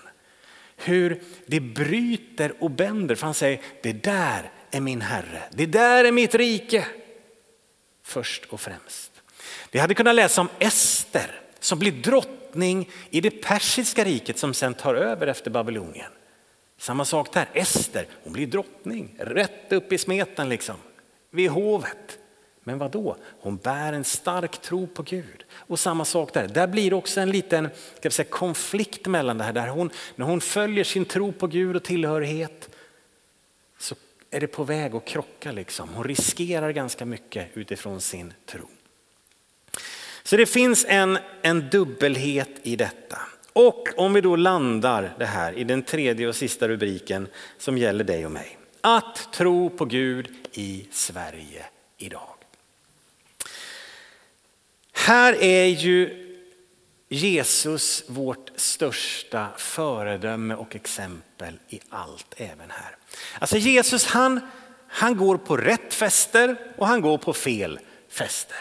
Hur 0.76 1.22
det 1.46 1.60
bryter 1.60 2.54
och 2.60 2.72
bänder 2.72 3.16
för 3.16 3.26
han 3.26 3.34
säger 3.34 3.62
det 3.84 3.94
där 3.94 4.52
är 4.72 4.80
min 4.80 5.02
herre, 5.02 5.44
det 5.52 5.66
där 5.66 6.06
är 6.06 6.12
mitt 6.12 6.36
rike. 6.36 6.86
Först 8.04 8.46
och 8.46 8.62
främst. 8.62 9.12
Vi 9.72 9.80
hade 9.80 9.94
kunnat 9.94 10.16
läsa 10.16 10.42
om 10.42 10.50
Ester 10.60 11.42
som 11.60 11.80
blir 11.80 11.92
drottning 11.92 12.46
drottning 12.56 12.90
i 13.10 13.22
det 13.22 13.32
persiska 13.32 14.04
riket 14.04 14.38
som 14.38 14.54
sen 14.54 14.74
tar 14.74 14.96
över 14.96 15.28
efter 15.28 15.52
Babylonien. 15.52 16.12
Samma 16.78 17.06
sak 17.06 17.34
där, 17.34 17.50
Ester, 17.54 18.08
hon 18.24 18.34
blir 18.34 18.48
drottning, 18.48 19.16
rätt 19.20 19.72
upp 19.72 19.92
i 19.92 19.98
smeten 19.98 20.50
liksom, 20.50 20.76
vid 21.32 21.50
hovet. 21.50 22.20
Men 22.68 22.78
vad 22.78 22.92
då? 22.92 23.18
Hon 23.40 23.58
bär 23.58 23.94
en 23.94 24.04
stark 24.04 24.62
tro 24.62 24.88
på 24.88 25.04
Gud. 25.04 25.46
Och 25.52 25.80
samma 25.80 26.06
sak 26.06 26.34
där, 26.34 26.48
där 26.48 26.68
blir 26.68 26.90
det 26.90 26.96
också 26.96 27.22
en 27.22 27.32
liten 27.32 27.70
ska 27.98 28.12
säga, 28.12 28.28
konflikt 28.30 29.08
mellan 29.08 29.38
det 29.38 29.44
här. 29.44 29.54
Där 29.54 29.68
hon, 29.68 29.90
när 30.16 30.26
hon 30.26 30.42
följer 30.42 30.84
sin 30.84 31.06
tro 31.06 31.32
på 31.32 31.48
Gud 31.48 31.76
och 31.76 31.84
tillhörighet 31.84 32.70
så 33.80 33.96
är 34.32 34.40
det 34.40 34.48
på 34.48 34.64
väg 34.64 34.96
att 34.96 35.06
krocka. 35.06 35.52
Liksom. 35.52 35.90
Hon 35.94 36.04
riskerar 36.04 36.72
ganska 36.72 37.06
mycket 37.06 37.48
utifrån 37.54 38.02
sin 38.02 38.34
tro. 38.46 38.68
Så 40.24 40.38
det 40.38 40.46
finns 40.46 40.86
en, 40.90 41.18
en 41.42 41.70
dubbelhet 41.70 42.52
i 42.64 42.76
detta. 42.76 43.18
Och 43.54 43.88
om 43.98 44.14
vi 44.14 44.22
då 44.22 44.36
landar 44.36 45.16
det 45.20 45.26
här 45.26 45.54
i 45.54 45.64
den 45.64 45.84
tredje 45.84 46.28
och 46.28 46.36
sista 46.36 46.68
rubriken 46.68 47.28
som 47.58 47.78
gäller 47.78 48.04
dig 48.04 48.26
och 48.26 48.32
mig. 48.32 48.58
Att 48.82 49.34
tro 49.34 49.70
på 49.70 49.86
Gud 49.86 50.30
i 50.52 50.88
Sverige 50.92 51.66
idag. 51.98 52.35
Här 55.06 55.44
är 55.44 55.66
ju 55.66 56.26
Jesus 57.10 58.04
vårt 58.08 58.52
största 58.56 59.48
föredöme 59.58 60.56
och 60.56 60.76
exempel 60.76 61.54
i 61.70 61.80
allt 61.90 62.34
även 62.38 62.70
här. 62.70 62.98
Alltså 63.40 63.58
Jesus 63.58 64.06
han, 64.06 64.40
han 64.88 65.18
går 65.18 65.38
på 65.38 65.58
rätt 65.58 65.94
fester 65.94 66.58
och 66.78 66.88
han 66.88 67.02
går 67.02 67.18
på 67.18 67.34
fel 67.34 67.80
fester. 68.10 68.58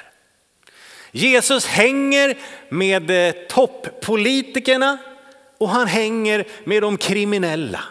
Jesus 1.10 1.66
hänger 1.66 2.38
med 2.68 3.10
eh, 3.10 3.34
toppolitikerna 3.48 4.98
och 5.58 5.68
han 5.68 5.86
hänger 5.86 6.44
med 6.64 6.82
de 6.82 6.96
kriminella. 6.96 7.84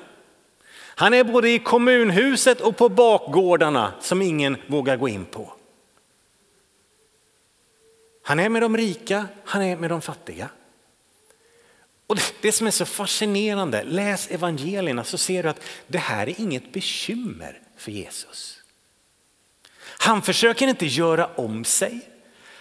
Han 0.96 1.14
är 1.14 1.24
både 1.24 1.50
i 1.50 1.60
kommunhuset 1.60 2.62
och 2.62 2.78
på 2.78 2.90
bakgårdarna 2.90 3.94
som 4.02 4.22
ingen 4.22 4.58
vågar 4.68 4.98
gå 4.98 5.10
in 5.10 5.26
på. 5.26 5.54
Han 8.24 8.40
är 8.40 8.50
med 8.50 8.62
de 8.62 8.78
rika, 8.78 9.28
han 9.46 9.62
är 9.62 9.76
med 9.76 9.90
de 9.90 10.02
fattiga. 10.02 10.50
Och 12.08 12.20
det 12.42 12.52
som 12.52 12.68
är 12.68 12.72
så 12.72 12.86
fascinerande, 12.86 13.84
läs 13.84 14.32
evangelierna 14.32 15.04
så 15.04 15.18
ser 15.18 15.44
du 15.44 15.50
att 15.50 15.64
det 15.88 15.98
här 15.98 16.30
är 16.30 16.42
inget 16.42 16.74
bekymmer 16.74 17.60
för 17.78 17.92
Jesus. 17.92 18.60
Han 19.98 20.22
försöker 20.22 20.68
inte 20.68 20.86
göra 20.86 21.30
om 21.36 21.66
sig. 21.66 22.10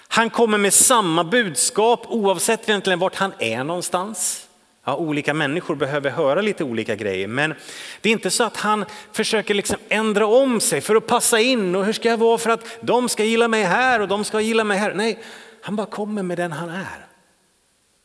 Han 0.08 0.30
kommer 0.30 0.58
med 0.58 0.74
samma 0.74 1.24
budskap 1.24 2.06
oavsett 2.08 2.68
egentligen 2.68 2.98
vart 2.98 3.14
han 3.14 3.32
är 3.38 3.64
någonstans. 3.64 4.48
Ja, 4.84 4.96
olika 4.96 5.34
människor 5.34 5.74
behöver 5.74 6.10
höra 6.10 6.40
lite 6.40 6.64
olika 6.64 6.96
grejer 6.96 7.28
men 7.28 7.54
det 8.00 8.08
är 8.08 8.12
inte 8.12 8.30
så 8.30 8.44
att 8.44 8.56
han 8.56 8.84
försöker 9.12 9.54
liksom 9.54 9.76
ändra 9.88 10.26
om 10.26 10.60
sig 10.60 10.80
för 10.80 10.96
att 10.96 11.06
passa 11.06 11.40
in 11.40 11.74
och 11.74 11.84
hur 11.84 11.92
ska 11.92 12.08
jag 12.08 12.16
vara 12.16 12.38
för 12.38 12.50
att 12.50 12.78
de 12.80 13.08
ska 13.08 13.24
gilla 13.24 13.48
mig 13.48 13.62
här 13.62 14.00
och 14.00 14.08
de 14.08 14.24
ska 14.24 14.40
gilla 14.40 14.64
mig 14.64 14.78
här. 14.78 14.94
Nej, 14.94 15.18
han 15.62 15.76
bara 15.76 15.86
kommer 15.86 16.22
med 16.22 16.38
den 16.38 16.52
han 16.52 16.70
är 16.70 17.06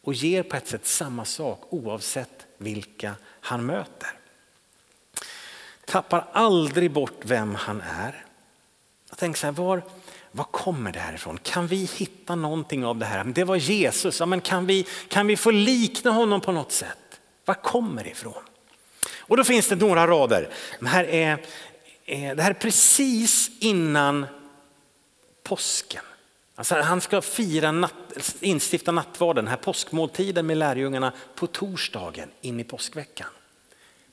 och 0.02 0.14
ger 0.14 0.44
på 0.44 0.56
ett 0.56 0.68
sätt 0.68 0.86
samma 0.86 1.26
sak 1.26 1.62
oavsett 1.70 2.46
vilka 2.58 3.16
han 3.24 3.66
möter. 3.66 4.10
Tappar 5.86 6.28
aldrig 6.32 6.92
bort 6.92 7.20
vem 7.22 7.56
han 7.56 7.82
är. 7.82 8.26
Jag 9.10 9.18
tänker 9.18 9.40
så 9.40 9.48
här, 9.48 9.52
var, 9.52 9.82
var 10.32 10.44
kommer 10.44 10.92
det 10.92 11.00
här 11.00 11.14
ifrån? 11.14 11.40
Kan 11.44 11.68
vi 11.68 11.90
hitta 11.98 12.36
någonting 12.36 12.86
av 12.86 12.98
det 12.98 13.06
här? 13.06 13.24
Det 13.24 13.44
var 13.44 13.56
Jesus, 13.56 14.20
ja, 14.20 14.26
men 14.26 14.42
kan, 14.42 14.66
vi, 14.66 14.88
kan 15.08 15.28
vi 15.28 15.38
få 15.38 15.52
likna 15.52 16.12
honom 16.12 16.42
på 16.42 16.52
något 16.52 16.72
sätt? 16.72 17.20
Var 17.46 17.56
kommer 17.56 18.04
det 18.04 18.10
ifrån? 18.10 18.44
Och 19.20 19.38
då 19.38 19.44
finns 19.44 19.68
det 19.68 19.76
några 19.76 20.08
rader. 20.08 20.50
Det 20.80 20.88
här 20.88 21.04
är, 21.04 21.46
det 22.36 22.42
här 22.42 22.50
är 22.50 22.54
precis 22.54 23.52
innan 23.60 24.26
påsken. 25.44 26.04
Alltså 26.58 26.76
han 26.76 27.02
ska 27.02 27.22
fira 27.22 27.72
natt, 27.72 28.36
instifta 28.40 28.92
nattvarden, 28.92 29.46
den 29.46 29.50
här 29.50 29.58
påskmåltiden 29.58 30.46
med 30.48 30.58
lärjungarna 30.58 31.14
på 31.36 31.48
torsdagen 31.48 32.30
in 32.42 32.60
i 32.60 32.64
påskveckan. 32.64 33.28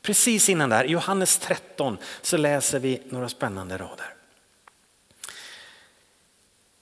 Precis 0.03 0.49
innan 0.49 0.71
där, 0.71 0.85
i 0.85 0.91
Johannes 0.91 1.39
13, 1.39 1.97
så 2.23 2.37
läser 2.37 2.79
vi 2.79 3.03
några 3.09 3.29
spännande 3.29 3.79
rader. 3.79 4.15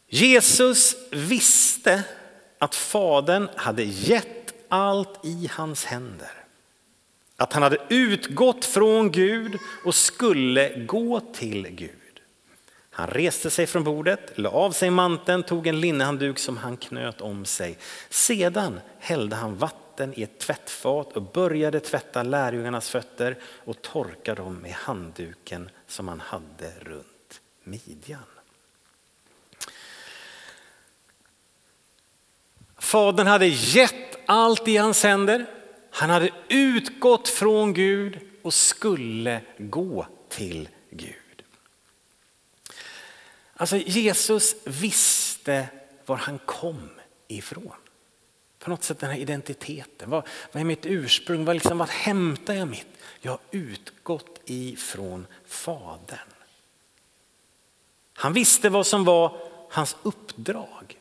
Jesus 0.08 0.96
visste 1.10 2.04
att 2.58 2.74
Fadern 2.74 3.48
hade 3.56 3.82
gett 3.82 4.54
allt 4.68 5.24
i 5.24 5.50
hans 5.52 5.84
händer. 5.84 6.44
Att 7.36 7.52
han 7.52 7.62
hade 7.62 7.78
utgått 7.88 8.64
från 8.64 9.10
Gud 9.12 9.58
och 9.84 9.94
skulle 9.94 10.84
gå 10.84 11.20
till 11.20 11.68
Gud. 11.68 12.01
Han 12.94 13.06
reste 13.06 13.50
sig 13.50 13.66
från 13.66 13.84
bordet, 13.84 14.38
la 14.38 14.50
av 14.50 14.70
sig 14.72 14.90
manteln, 14.90 15.42
tog 15.42 15.66
en 15.66 15.80
linnehandduk 15.80 16.38
som 16.38 16.56
han 16.56 16.76
knöt 16.76 17.20
om 17.20 17.44
sig. 17.44 17.78
Sedan 18.10 18.80
hällde 18.98 19.36
han 19.36 19.56
vatten 19.56 20.12
i 20.16 20.22
ett 20.22 20.38
tvättfat 20.38 21.12
och 21.12 21.22
började 21.22 21.80
tvätta 21.80 22.22
lärjungarnas 22.22 22.90
fötter 22.90 23.36
och 23.64 23.82
torka 23.82 24.34
dem 24.34 24.56
med 24.56 24.72
handduken 24.72 25.70
som 25.86 26.08
han 26.08 26.20
hade 26.20 26.72
runt 26.80 27.40
midjan. 27.64 28.20
Fadern 32.78 33.26
hade 33.26 33.46
gett 33.46 34.18
allt 34.26 34.68
i 34.68 34.76
hans 34.76 35.02
händer. 35.02 35.46
Han 35.90 36.10
hade 36.10 36.30
utgått 36.48 37.28
från 37.28 37.74
Gud 37.74 38.18
och 38.42 38.54
skulle 38.54 39.40
gå 39.58 40.06
till 40.28 40.68
Gud. 40.90 41.21
Alltså 43.62 43.76
Jesus 43.76 44.54
visste 44.64 45.68
var 46.06 46.16
han 46.16 46.38
kom 46.38 46.90
ifrån. 47.28 47.74
På 48.58 48.70
något 48.70 48.84
sätt 48.84 48.98
den 48.98 49.10
här 49.10 49.18
identiteten. 49.18 50.10
Vad, 50.10 50.26
vad 50.52 50.60
är 50.60 50.64
mitt 50.64 50.86
ursprung? 50.86 51.44
Vad, 51.44 51.56
liksom, 51.56 51.78
vad 51.78 51.88
hämtar 51.88 52.54
jag 52.54 52.68
mitt? 52.68 52.86
Jag 53.20 53.32
har 53.32 53.40
utgått 53.50 54.40
ifrån 54.44 55.26
Fadern. 55.46 56.28
Han 58.12 58.32
visste 58.32 58.68
vad 58.68 58.86
som 58.86 59.04
var 59.04 59.36
hans 59.70 59.96
uppdrag. 60.02 60.98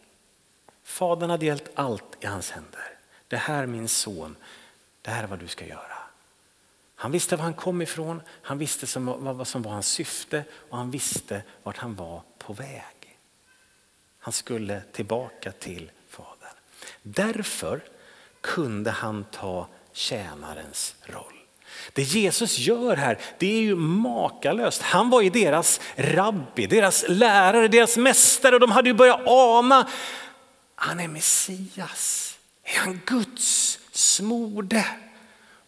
Fadern 0.84 1.30
hade 1.30 1.45
gällt 1.45 1.69
allt 1.74 2.17
i 2.19 2.26
hans 2.26 2.52
händer. 2.52 2.97
Det 3.28 3.38
här 3.38 3.65
min 3.65 3.88
son, 3.88 4.36
det 5.02 5.12
här 5.12 5.24
är 5.24 5.28
vad 5.28 5.39
du 5.39 5.47
ska 5.47 5.65
göra. 5.65 5.97
Han 6.95 7.12
visste 7.12 7.36
var 7.36 7.43
han 7.43 7.54
kom 7.54 7.82
ifrån, 7.82 8.21
han 8.28 8.58
visste 8.58 8.88
som, 8.88 9.06
vad 9.38 9.47
som 9.47 9.62
var 9.62 9.71
hans 9.71 9.88
syfte 9.88 10.43
och 10.69 10.78
han 10.78 10.91
visste 10.91 11.43
vart 11.63 11.78
han 11.78 11.95
var 11.95 12.21
på 12.45 12.54
väg. 12.54 13.17
Han 14.19 14.34
skulle 14.34 14.82
tillbaka 14.82 15.51
till 15.51 15.91
Fadern. 16.10 16.56
Därför 17.01 17.84
kunde 18.41 18.91
han 18.91 19.25
ta 19.32 19.67
tjänarens 19.91 20.95
roll. 21.06 21.34
Det 21.93 22.01
Jesus 22.01 22.58
gör 22.58 22.95
här, 22.95 23.19
det 23.38 23.47
är 23.47 23.62
ju 23.62 23.75
makalöst. 23.75 24.82
Han 24.82 25.10
var 25.10 25.21
ju 25.21 25.30
deras 25.30 25.80
rabbi, 25.95 26.67
deras 26.67 27.06
lärare, 27.08 27.67
deras 27.67 27.97
mästare 27.97 28.56
och 28.56 28.62
de 28.62 28.71
hade 28.71 28.89
ju 28.89 28.93
börjat 28.93 29.27
ana. 29.27 29.89
Han 30.75 30.99
är 30.99 31.08
Messias, 31.08 32.38
är 32.63 32.80
han 32.80 33.01
Guds 33.06 33.80
smorde? 33.91 34.86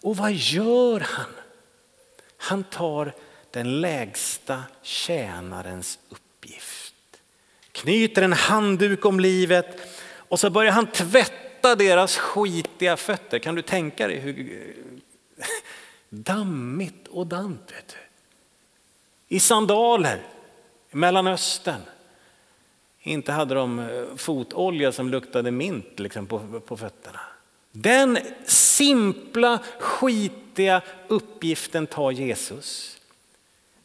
Och 0.01 0.17
vad 0.17 0.31
gör 0.31 0.99
han? 0.99 1.33
Han 2.38 2.63
tar 2.63 3.13
den 3.51 3.81
lägsta 3.81 4.63
tjänarens 4.81 5.99
uppgift. 6.09 6.22
Knyter 7.71 8.21
en 8.21 8.34
handduk 8.34 9.06
om 9.06 9.19
livet 9.19 9.79
och 10.15 10.39
så 10.39 10.49
börjar 10.49 10.71
han 10.71 10.88
tvätta 10.88 11.75
deras 11.75 12.17
skitiga 12.17 12.97
fötter. 12.97 13.39
Kan 13.39 13.56
du 13.56 13.62
tänka 13.62 14.08
dig 14.08 14.19
hur 14.19 14.75
dammigt 16.10 17.08
och 17.08 17.27
dant. 17.27 17.73
I 19.27 19.39
sandaler 19.39 20.21
i 20.91 20.95
Mellanöstern. 20.95 21.82
Inte 23.01 23.32
hade 23.32 23.56
de 23.56 23.79
eh, 23.79 24.15
fotolja 24.15 24.91
som 24.91 25.10
luktade 25.10 25.51
mint 25.51 25.99
liksom, 25.99 26.27
på, 26.27 26.60
på 26.60 26.77
fötterna. 26.77 27.19
Den 27.71 28.17
simpla, 28.45 29.60
skitiga 29.79 30.82
uppgiften 31.08 31.88
tar 31.88 32.12
Jesus. 32.12 32.99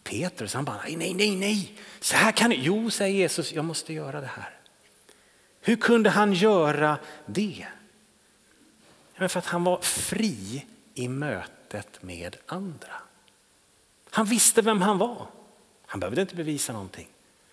Petrus 0.08 0.54
han 0.54 0.64
bara, 0.64 0.82
nej, 0.88 1.14
nej, 1.14 1.36
nej, 1.36 1.72
så 2.00 2.16
här 2.16 2.32
kan 2.32 2.52
Jo, 2.52 2.90
säger 2.90 3.18
Jesus, 3.18 3.52
jag 3.52 3.64
måste 3.64 3.92
göra 3.92 4.20
det 4.20 4.26
här. 4.26 4.58
Hur 5.60 5.76
kunde 5.76 6.10
han 6.10 6.32
göra 6.32 6.98
det? 7.26 7.66
För 9.14 9.38
att 9.38 9.46
han 9.46 9.64
var 9.64 9.80
fri 9.80 10.66
i 10.94 11.08
mötet 11.08 12.02
med 12.02 12.36
andra. 12.46 12.92
Han 14.10 14.26
visste 14.26 14.62
vem 14.62 14.82
han 14.82 14.98
var. 14.98 15.26
Han 15.86 16.00
behövde 16.00 16.20
inte 16.20 16.36
bevisa 16.36 16.72
någonting. 16.72 17.08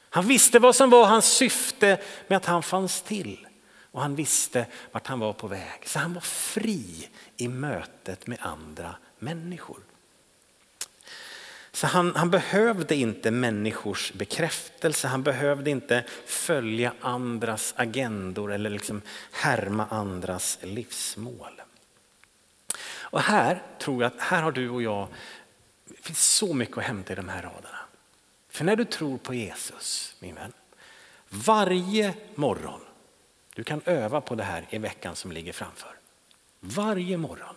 Han 0.09 0.27
visste 0.27 0.59
vad 0.59 0.75
som 0.75 0.89
var 0.89 1.05
hans 1.05 1.25
syfte 1.25 2.01
med 2.27 2.37
att 2.37 2.45
han 2.45 2.63
fanns 2.63 3.01
till. 3.01 3.47
och 3.91 4.01
han 4.01 4.15
visste 4.15 4.65
vart 4.91 5.07
han 5.07 5.19
var 5.19 5.33
på 5.33 5.47
väg. 5.47 5.81
Så 5.85 5.99
han 5.99 6.13
var 6.13 6.21
fri 6.21 7.09
i 7.37 7.47
mötet 7.47 8.27
med 8.27 8.37
andra 8.41 8.95
människor. 9.19 9.79
Så 11.75 11.87
han, 11.87 12.15
han, 12.15 12.29
behövde 12.29 12.95
inte 12.95 13.31
människors 13.31 14.13
bekräftelse, 14.13 15.07
han 15.07 15.23
behövde 15.23 15.69
inte 15.69 16.03
följa 16.25 16.93
andras 17.01 17.73
agendor 17.77 18.53
eller 18.53 18.69
liksom 18.69 19.01
härma 19.31 19.85
andras 19.85 20.59
livsmål. 20.61 21.61
Och 22.87 23.21
här 23.21 23.63
tror 23.79 24.03
jag 24.03 24.11
att 24.13 24.21
här 24.21 24.41
har 24.41 24.51
du 24.51 24.69
och 24.69 24.81
jag, 24.81 25.07
det 25.85 26.01
finns 26.01 26.33
så 26.33 26.53
mycket 26.53 26.77
att 26.77 26.83
hämta 26.83 27.13
i 27.13 27.15
de 27.15 27.29
här 27.29 27.41
raderna. 27.41 27.79
För 28.49 28.65
när 28.65 28.75
du 28.75 28.85
tror 28.85 29.17
på 29.17 29.33
Jesus, 29.33 30.15
min 30.19 30.35
vän, 30.35 30.53
varje 31.29 32.13
morgon, 32.35 32.81
du 33.55 33.63
kan 33.63 33.81
öva 33.85 34.21
på 34.21 34.35
det 34.35 34.43
här 34.43 34.65
i 34.69 34.77
veckan 34.77 35.15
som 35.15 35.31
ligger 35.31 35.53
framför. 35.53 35.95
Varje 36.59 37.17
morgon. 37.17 37.55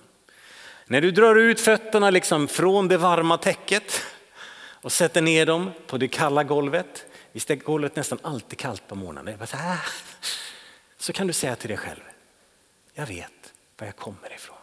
När 0.91 1.01
du 1.01 1.11
drar 1.11 1.37
ut 1.37 1.61
fötterna 1.61 2.11
liksom 2.11 2.49
från 2.49 2.89
det 2.89 2.97
varma 2.97 3.39
täcket 3.39 4.03
och 4.61 4.93
sätter 4.93 5.23
ner 5.23 5.47
dem 5.47 5.71
på 5.87 5.99
det 5.99 6.09
kalla 6.09 6.45
golvet. 6.45 7.07
Visst 7.33 7.51
är 7.51 7.57
golvet 7.57 7.97
nästan 7.97 8.19
alltid 8.23 8.59
kallt 8.59 8.89
på 8.89 8.95
morgonen? 8.95 9.47
Så, 9.47 9.57
här. 9.57 9.81
så 10.99 11.13
kan 11.13 11.27
du 11.27 11.33
säga 11.33 11.57
till 11.57 11.69
dig 11.69 11.77
själv, 11.77 12.01
jag 12.95 13.07
vet 13.07 13.53
var 13.79 13.87
jag 13.87 13.97
kommer 13.97 14.35
ifrån. 14.35 14.57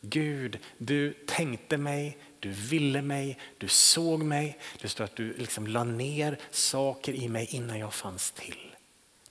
Gud, 0.00 0.58
du 0.78 1.12
tänkte 1.12 1.76
mig, 1.76 2.18
du 2.40 2.48
ville 2.48 3.02
mig, 3.02 3.38
du 3.58 3.68
såg 3.68 4.22
mig. 4.22 4.58
Det 4.80 4.88
står 4.88 5.04
att 5.04 5.16
du 5.16 5.32
liksom 5.32 5.66
la 5.66 5.84
ner 5.84 6.38
saker 6.50 7.12
i 7.12 7.28
mig 7.28 7.48
innan 7.50 7.78
jag 7.78 7.94
fanns 7.94 8.30
till. 8.30 8.74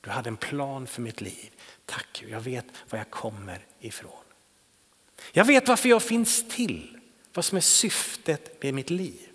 Du 0.02 0.10
hade 0.10 0.30
en 0.30 0.38
plan 0.38 0.88
för 0.88 1.02
mitt 1.02 1.22
liv. 1.22 1.52
Tack 1.86 2.08
Gud, 2.20 2.30
jag 2.30 2.42
vet 2.42 2.66
var 2.90 2.98
jag 2.98 3.10
kommer 3.10 3.60
ifrån. 3.80 4.27
Jag 5.32 5.46
vet 5.46 5.68
varför 5.68 5.90
jag 5.90 6.04
finns 6.04 6.46
till, 6.50 6.98
vad 7.34 7.46
som 7.46 7.56
är 7.56 7.62
syftet 7.62 8.64
med 8.64 8.74
mitt 8.74 8.90
liv. 8.90 9.28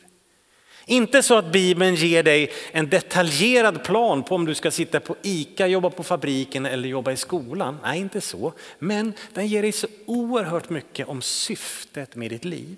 Inte 0.87 1.23
så 1.23 1.39
att 1.39 1.53
Bibeln 1.53 1.95
ger 1.95 2.23
dig 2.23 2.53
en 2.73 2.89
detaljerad 2.89 3.85
plan 3.85 4.23
på 4.23 4.35
om 4.35 4.45
du 4.45 4.55
ska 4.55 4.71
sitta 4.71 5.01
på 5.01 5.17
ICA, 5.23 5.67
jobba 5.67 5.91
på 5.91 6.03
fabriken 6.03 6.67
eller 6.67 6.89
jobba 6.89 7.13
i 7.13 7.17
skolan. 7.17 7.79
Nej, 7.83 8.01
inte 8.01 8.21
så. 8.21 8.53
Men 8.79 9.13
den 9.33 9.47
ger 9.47 9.63
dig 9.63 9.73
så 9.73 9.87
oerhört 10.07 10.71
mycket 10.71 11.09
om 11.09 11.23
syftet 11.23 12.17
med 12.17 12.31
ditt 12.31 12.45
liv. 12.45 12.77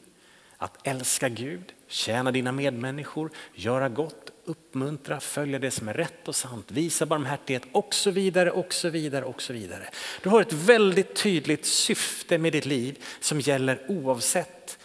Att 0.57 0.87
älska 0.87 1.29
Gud, 1.29 1.73
tjäna 1.89 2.33
dina 2.33 2.53
medmänniskor, 2.53 3.31
göra 3.55 3.89
gott, 3.89 4.24
uppmuntra, 4.45 5.21
följa 5.21 5.59
det 5.59 5.71
som 5.71 5.89
är 5.89 5.95
rätt 5.95 6.29
och 6.29 6.37
sant, 6.37 6.71
visa 6.71 7.07
barmhärtighet 7.07 7.63
och 7.73 7.95
så 7.95 8.11
vidare 8.11 8.51
och 8.51 8.75
så 8.75 8.89
vidare 8.89 9.25
och 9.25 9.43
så 9.43 9.53
vidare. 9.53 9.91
Du 10.23 10.29
har 10.29 10.41
ett 10.41 10.53
väldigt 10.53 11.17
tydligt 11.17 11.67
syfte 11.67 12.39
med 12.39 12.53
ditt 12.53 12.67
liv 12.67 13.05
som 13.21 13.41
gäller 13.41 13.85
oavsett 13.89 14.79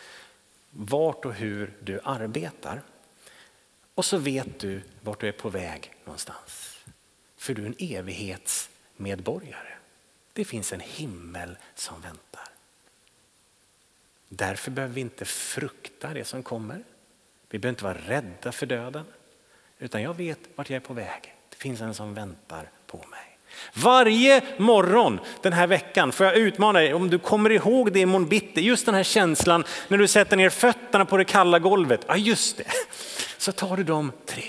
vart 0.72 1.26
och 1.26 1.34
hur 1.34 1.74
du 1.80 2.00
arbetar. 2.04 2.82
Och 3.96 4.06
så 4.06 4.18
vet 4.18 4.60
du 4.60 4.82
vart 5.02 5.22
du 5.22 5.28
är 5.28 5.32
på 5.32 5.50
väg 5.50 5.94
någonstans. 6.06 6.78
För 7.38 7.54
du 7.54 7.62
är 7.62 7.68
en 7.68 7.76
evighetsmedborgare. 7.80 9.74
Det 10.34 10.46
finns 10.46 10.74
en 10.74 10.80
himmel 10.80 11.58
som 11.76 12.02
väntar. 12.02 12.50
Därför 14.30 14.72
behöver 14.72 14.96
vi 14.96 15.02
inte 15.02 15.26
frukta 15.26 16.14
det 16.14 16.26
som 16.26 16.44
kommer. 16.44 16.84
Vi 17.50 17.60
behöver 17.60 17.74
inte 17.74 17.84
vara 17.84 17.98
rädda 17.98 18.52
för 18.52 18.66
döden. 18.66 19.06
Utan 19.80 20.02
jag 20.02 20.14
vet 20.14 20.40
vart 20.56 20.70
jag 20.70 20.76
är 20.76 20.80
på 20.80 20.94
väg. 20.94 21.34
Det 21.50 21.56
finns 21.56 21.82
en 21.82 21.94
som 21.94 22.14
väntar 22.14 22.70
på 22.88 22.98
mig. 22.98 23.20
Varje 23.74 24.42
morgon 24.58 25.20
den 25.42 25.54
här 25.54 25.68
veckan 25.68 26.12
får 26.12 26.26
jag 26.26 26.36
utmana 26.36 26.80
dig, 26.80 26.94
om 26.94 27.10
du 27.10 27.20
kommer 27.20 27.50
ihåg 27.50 27.94
det 27.94 28.00
imorgon 28.00 28.30
bitti, 28.30 28.62
just 28.62 28.86
den 28.86 28.96
här 28.96 29.04
känslan 29.04 29.64
när 29.88 29.98
du 29.98 30.08
sätter 30.08 30.38
ner 30.38 30.50
fötterna 30.50 31.06
på 31.06 31.18
det 31.18 31.26
kalla 31.26 31.60
golvet. 31.60 32.06
Ja 32.08 32.18
just 32.18 32.58
det, 32.58 32.72
så 33.38 33.52
tar 33.52 33.78
du 33.78 33.84
de 33.84 34.12
tre. 34.26 34.44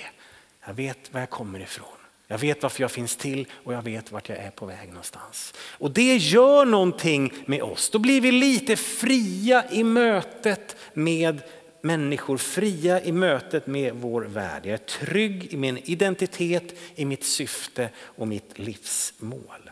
Jag 0.66 0.74
vet 0.74 1.12
var 1.12 1.20
jag 1.20 1.30
kommer 1.30 1.60
ifrån. 1.60 1.88
Jag 2.26 2.38
vet 2.38 2.62
varför 2.62 2.82
jag 2.82 2.90
finns 2.90 3.16
till 3.16 3.46
och 3.64 3.74
jag 3.74 3.82
vet 3.82 4.12
vart 4.12 4.28
jag 4.28 4.38
är 4.38 4.50
på 4.50 4.66
väg 4.66 4.88
någonstans. 4.88 5.54
Och 5.58 5.90
det 5.90 6.16
gör 6.16 6.64
någonting 6.64 7.32
med 7.46 7.62
oss. 7.62 7.90
Då 7.90 7.98
blir 7.98 8.20
vi 8.20 8.32
lite 8.32 8.76
fria 8.76 9.64
i 9.70 9.84
mötet 9.84 10.76
med 10.92 11.42
människor, 11.82 12.36
fria 12.36 13.02
i 13.02 13.12
mötet 13.12 13.66
med 13.66 13.94
vår 13.94 14.22
värld. 14.22 14.66
Jag 14.66 14.72
är 14.72 14.78
trygg 14.78 15.52
i 15.52 15.56
min 15.56 15.78
identitet, 15.78 16.74
i 16.94 17.04
mitt 17.04 17.24
syfte 17.24 17.90
och 17.98 18.28
mitt 18.28 18.58
livsmål. 18.58 19.70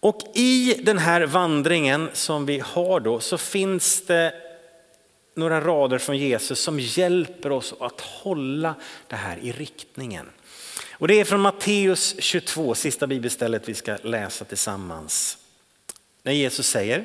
Och 0.00 0.22
i 0.34 0.74
den 0.82 0.98
här 0.98 1.22
vandringen 1.22 2.10
som 2.12 2.46
vi 2.46 2.58
har 2.58 3.00
då 3.00 3.20
så 3.20 3.38
finns 3.38 4.06
det 4.06 4.34
några 5.34 5.60
rader 5.60 5.98
från 5.98 6.18
Jesus 6.18 6.60
som 6.60 6.80
hjälper 6.80 7.52
oss 7.52 7.74
att 7.80 8.00
hålla 8.00 8.74
det 9.06 9.16
här 9.16 9.38
i 9.42 9.52
riktningen. 9.52 10.26
Och 10.90 11.08
det 11.08 11.20
är 11.20 11.24
från 11.24 11.40
Matteus 11.40 12.14
22, 12.18 12.74
sista 12.74 13.06
bibelstället 13.06 13.68
vi 13.68 13.74
ska 13.74 13.96
läsa 14.02 14.44
tillsammans. 14.44 15.38
När 16.22 16.32
Jesus 16.32 16.68
säger 16.68 17.04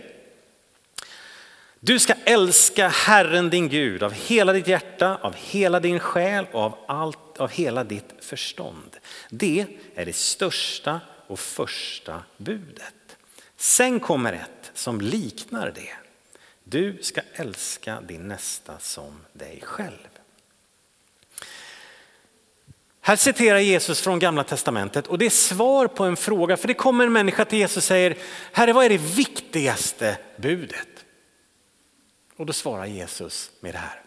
du 1.86 2.00
ska 2.00 2.13
älska 2.26 2.88
Herren 2.88 3.50
din 3.50 3.69
Gud 3.69 4.04
av 4.04 4.12
hela 4.12 4.54
ditt 4.54 4.67
hjärta, 4.67 5.17
av 5.22 5.36
hela 5.36 5.80
din 5.80 6.00
själ 6.00 6.46
och 6.52 6.62
av, 6.62 6.78
allt, 6.88 7.38
av 7.38 7.50
hela 7.50 7.84
ditt 7.84 8.13
förstånd. 8.19 8.98
Det 9.30 9.65
är 9.96 10.06
det 10.06 10.15
största 10.15 11.02
och 11.28 11.39
första 11.39 12.24
budet. 12.38 13.17
Sen 13.58 14.00
kommer 14.00 14.34
ett 14.34 14.72
som 14.74 15.02
liknar 15.02 15.72
det. 15.76 15.93
Du 16.63 16.98
ska 17.02 17.22
älska 17.34 18.02
din 18.02 18.28
nästa 18.28 18.80
som 18.80 19.19
dig 19.34 19.62
själv. 19.63 20.10
Här 23.02 23.15
citerar 23.15 23.60
Jesus 23.60 24.02
från 24.02 24.19
gamla 24.19 24.43
testamentet 24.43 25.08
och 25.08 25.17
det 25.17 25.26
är 25.26 25.30
svar 25.30 25.88
på 25.88 26.04
en 26.04 26.15
fråga. 26.15 26.58
För 26.58 26.67
det 26.67 26.74
kommer 26.74 27.06
en 27.06 27.13
människa 27.13 27.46
till 27.46 27.60
Jesus 27.60 27.78
och 27.78 27.84
säger, 27.84 28.17
Herre 28.52 28.74
vad 28.74 28.86
är 28.86 28.89
det 28.89 28.98
viktigaste 28.98 30.17
budet? 30.38 31.02
Och 32.43 32.47
då 32.47 32.53
svarar 32.53 32.86
Jesus 32.86 33.51
med 33.60 33.73
det 33.73 33.77
här. 33.77 34.01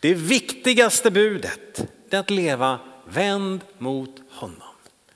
Det 0.00 0.14
viktigaste 0.14 1.10
budet 1.10 1.86
är 2.10 2.18
att 2.18 2.30
leva 2.30 2.80
vänd 3.04 3.60
mot 3.78 4.20
honom. 4.30 4.74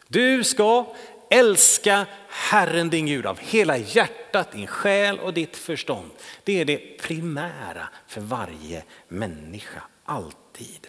Du 0.08 0.44
ska 0.44 0.94
älska 1.30 2.06
Herren 2.28 2.90
din 2.90 3.06
Gud 3.06 3.26
av 3.26 3.38
hela 3.38 3.76
hjärtat, 3.76 4.52
din 4.52 4.66
själ 4.66 5.18
och 5.18 5.34
ditt 5.34 5.56
förstånd. 5.56 6.10
Det 6.44 6.60
är 6.60 6.64
det 6.64 6.98
primära 7.00 7.88
för 8.06 8.20
varje 8.20 8.84
människa, 9.08 9.82
alltid. 10.04 10.88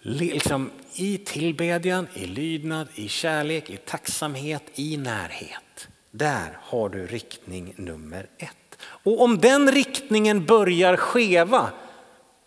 Liksom 0.00 0.70
I 0.94 1.18
tillbedjan, 1.18 2.06
i 2.14 2.26
lydnad, 2.26 2.88
i 2.94 3.08
kärlek, 3.08 3.70
i 3.70 3.76
tacksamhet, 3.76 4.62
i 4.74 4.96
närhet. 4.96 5.88
Där 6.10 6.58
har 6.62 6.88
du 6.88 7.06
riktning 7.06 7.74
nummer 7.76 8.26
ett. 8.38 8.69
Och 8.82 9.22
om 9.22 9.38
den 9.38 9.72
riktningen 9.72 10.44
börjar 10.44 10.96
skeva, 10.96 11.70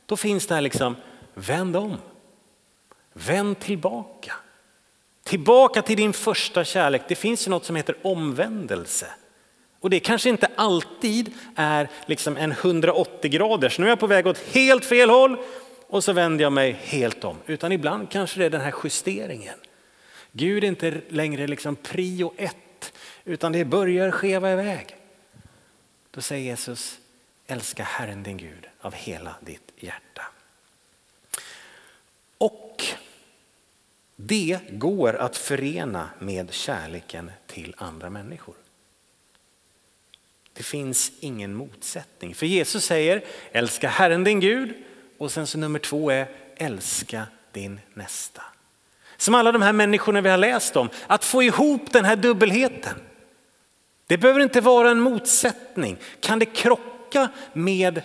då 0.06 0.17
finns 0.17 0.48
det 0.48 0.56
här 0.56 0.62
liksom, 0.62 0.96
vänd 1.34 1.76
om. 1.76 1.98
Vänd 3.13 3.60
tillbaka. 3.60 4.34
Tillbaka 5.24 5.82
till 5.82 5.98
din 5.98 6.13
första 6.13 6.63
kärlek. 6.63 7.02
Det 7.08 7.15
finns 7.15 7.48
ju 7.48 7.52
något 7.52 7.65
som 7.65 7.76
heter 7.76 7.96
omvändelse. 8.02 9.08
Och 9.80 9.89
det 9.89 10.00
kanske 10.00 10.30
inte 10.30 10.48
alltid 10.56 11.34
är 11.56 11.89
liksom 12.06 12.38
en 12.38 12.52
180 12.52 13.32
graders, 13.32 13.80
nu 13.80 13.86
är 13.86 13.89
jag 13.89 14.00
på 14.00 14.08
väg 14.08 14.28
åt 14.28 14.38
helt 14.38 14.86
fel 14.86 15.10
håll 15.10 15.38
och 15.88 16.04
så 16.04 16.13
vänder 16.13 16.43
jag 16.43 16.54
mig 16.54 16.72
helt 16.82 17.24
om. 17.24 17.38
Utan 17.46 17.72
ibland 17.72 18.10
kanske 18.10 18.39
det 18.39 18.46
är 18.46 18.50
den 18.50 18.62
här 18.62 18.74
justeringen. 18.84 19.56
Gud 20.32 20.63
är 20.63 20.67
inte 20.67 21.02
längre 21.10 21.48
liksom 21.48 21.76
prio 21.76 22.34
ett, 22.38 22.93
utan 23.26 23.52
det 23.52 23.65
börjar 23.65 24.12
skeva 24.12 24.52
iväg. 24.52 24.96
Då 26.15 26.21
säger 26.21 26.43
Jesus, 26.43 26.99
älska 27.47 27.84
Herren 27.84 28.23
din 28.23 28.38
Gud 28.38 28.67
av 28.82 28.93
hela 28.93 29.36
ditt 29.41 29.71
hjärta. 29.78 30.23
Och 32.38 32.84
det 34.15 34.60
går 34.69 35.15
att 35.15 35.38
förena 35.38 36.10
med 36.19 36.54
kärleken 36.54 37.32
till 37.47 37.76
andra 37.78 38.10
människor. 38.10 38.56
Det 40.54 40.63
finns 40.63 41.12
ingen 41.19 41.56
motsättning. 41.56 42.36
För 42.36 42.45
Jesus 42.45 42.86
säger 42.86 43.23
älska 43.52 43.89
Herren 43.89 44.23
din 44.23 44.39
Gud 44.39 44.73
och 45.17 45.32
sen 45.32 45.47
så 45.47 45.58
nummer 45.58 45.80
två 45.80 46.10
är 46.10 46.28
älska 46.56 47.28
din 47.52 47.80
nästa. 47.93 48.43
Som 49.17 49.36
alla 49.36 49.52
de 49.52 49.62
här 49.62 49.73
människorna 49.73 50.21
vi 50.21 50.30
har 50.30 50.38
läst 50.38 50.76
om, 50.76 50.89
att 51.08 51.26
få 51.26 51.43
ihop 51.43 51.91
den 51.91 52.06
här 52.06 52.15
dubbelheten. 52.15 52.99
Det 54.08 54.18
behöver 54.18 54.39
inte 54.39 54.62
vara 54.62 54.89
en 54.89 55.00
motsättning. 55.00 55.98
Kan 56.20 56.39
det 56.39 56.46
krocka 56.46 57.30
med 57.54 58.02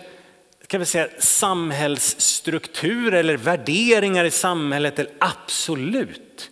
kan 0.69 0.79
vi 0.79 0.85
säga, 0.85 1.07
samhällsstruktur 1.19 3.13
eller 3.13 3.37
värderingar 3.37 4.25
i 4.25 4.31
samhället? 4.31 4.99
Absolut. 5.19 6.49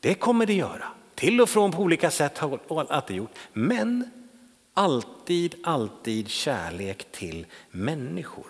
Det 0.00 0.14
kommer 0.14 0.46
det 0.46 0.54
göra. 0.54 0.88
Till 1.14 1.40
och 1.40 1.48
från 1.48 1.72
på 1.72 1.82
olika 1.82 2.10
sätt 2.10 2.38
har 2.38 2.84
det 2.84 2.94
alltid 2.94 3.16
gjort. 3.16 3.34
Men 3.52 4.10
alltid, 4.74 5.54
alltid 5.62 6.28
kärlek 6.28 7.06
till 7.12 7.46
människor. 7.70 8.46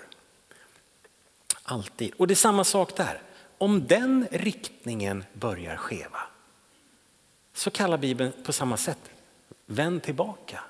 Alltid. 1.63 2.13
Och 2.17 2.27
det 2.27 2.35
är 2.35 2.37
samma 2.37 2.65
sak 2.65 2.97
där. 2.97 3.23
Om 3.59 3.87
den 3.87 4.27
riktningen 4.31 5.25
börjar 5.33 5.77
skeva 5.77 6.21
så 7.55 7.71
kallar 7.71 7.97
Bibeln 7.97 8.33
på 8.45 8.53
samma 8.53 8.77
sätt, 8.77 8.99
vänd 9.67 10.03
tillbaka, 10.03 10.61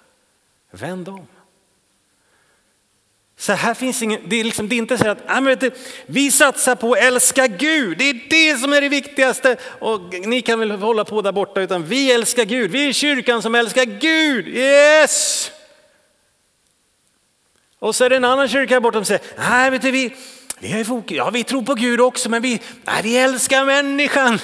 vänd 0.71 1.09
om. 1.09 1.27
Så 3.37 3.53
här 3.53 3.75
finns 3.75 4.03
ingen, 4.03 4.21
det, 4.27 4.37
är 4.37 4.45
liksom, 4.45 4.69
det 4.69 4.75
är 4.75 4.79
inte 4.79 4.99
så 4.99 5.09
att 5.09 5.19
ah, 5.27 5.41
vet 5.41 5.61
du, 5.61 5.71
vi 6.07 6.31
satsar 6.31 6.75
på 6.75 6.93
att 6.93 6.99
älska 6.99 7.47
Gud, 7.47 7.99
det 7.99 8.05
är 8.05 8.21
det 8.31 8.59
som 8.59 8.73
är 8.73 8.81
det 8.81 8.89
viktigaste. 8.89 9.57
Och 9.79 10.01
ni 10.27 10.43
kan 10.43 10.59
väl 10.59 10.71
hålla 10.71 11.05
på 11.05 11.23
där 11.23 11.33
borta, 11.33 11.61
utan 11.61 11.85
vi 11.85 12.13
älskar 12.13 12.45
Gud, 12.45 12.71
vi 12.71 12.89
är 12.89 12.93
kyrkan 12.93 13.43
som 13.43 13.55
älskar 13.55 13.85
Gud, 13.85 14.49
yes! 14.49 15.51
Och 17.79 17.97
så 17.97 18.05
är 18.05 18.11
det 18.11 18.17
en 18.17 18.25
annan 18.25 18.49
kyrka 18.49 18.75
här 18.75 18.81
borta 18.81 18.99
som 18.99 19.05
säger, 19.05 19.23
nej 19.39 19.71
vet 19.71 19.83
du, 19.83 19.91
vi, 19.91 20.15
vi, 20.59 20.73
är 20.73 20.85
fokus, 20.85 21.17
ja, 21.17 21.31
vi 21.31 21.45
tror 21.45 21.63
på 21.63 21.75
Gud 21.75 22.01
också 22.01 22.29
men 22.29 22.43
vi, 22.43 22.61
nej, 22.85 23.01
vi 23.03 23.17
älskar 23.17 23.65
människan. 23.65 24.39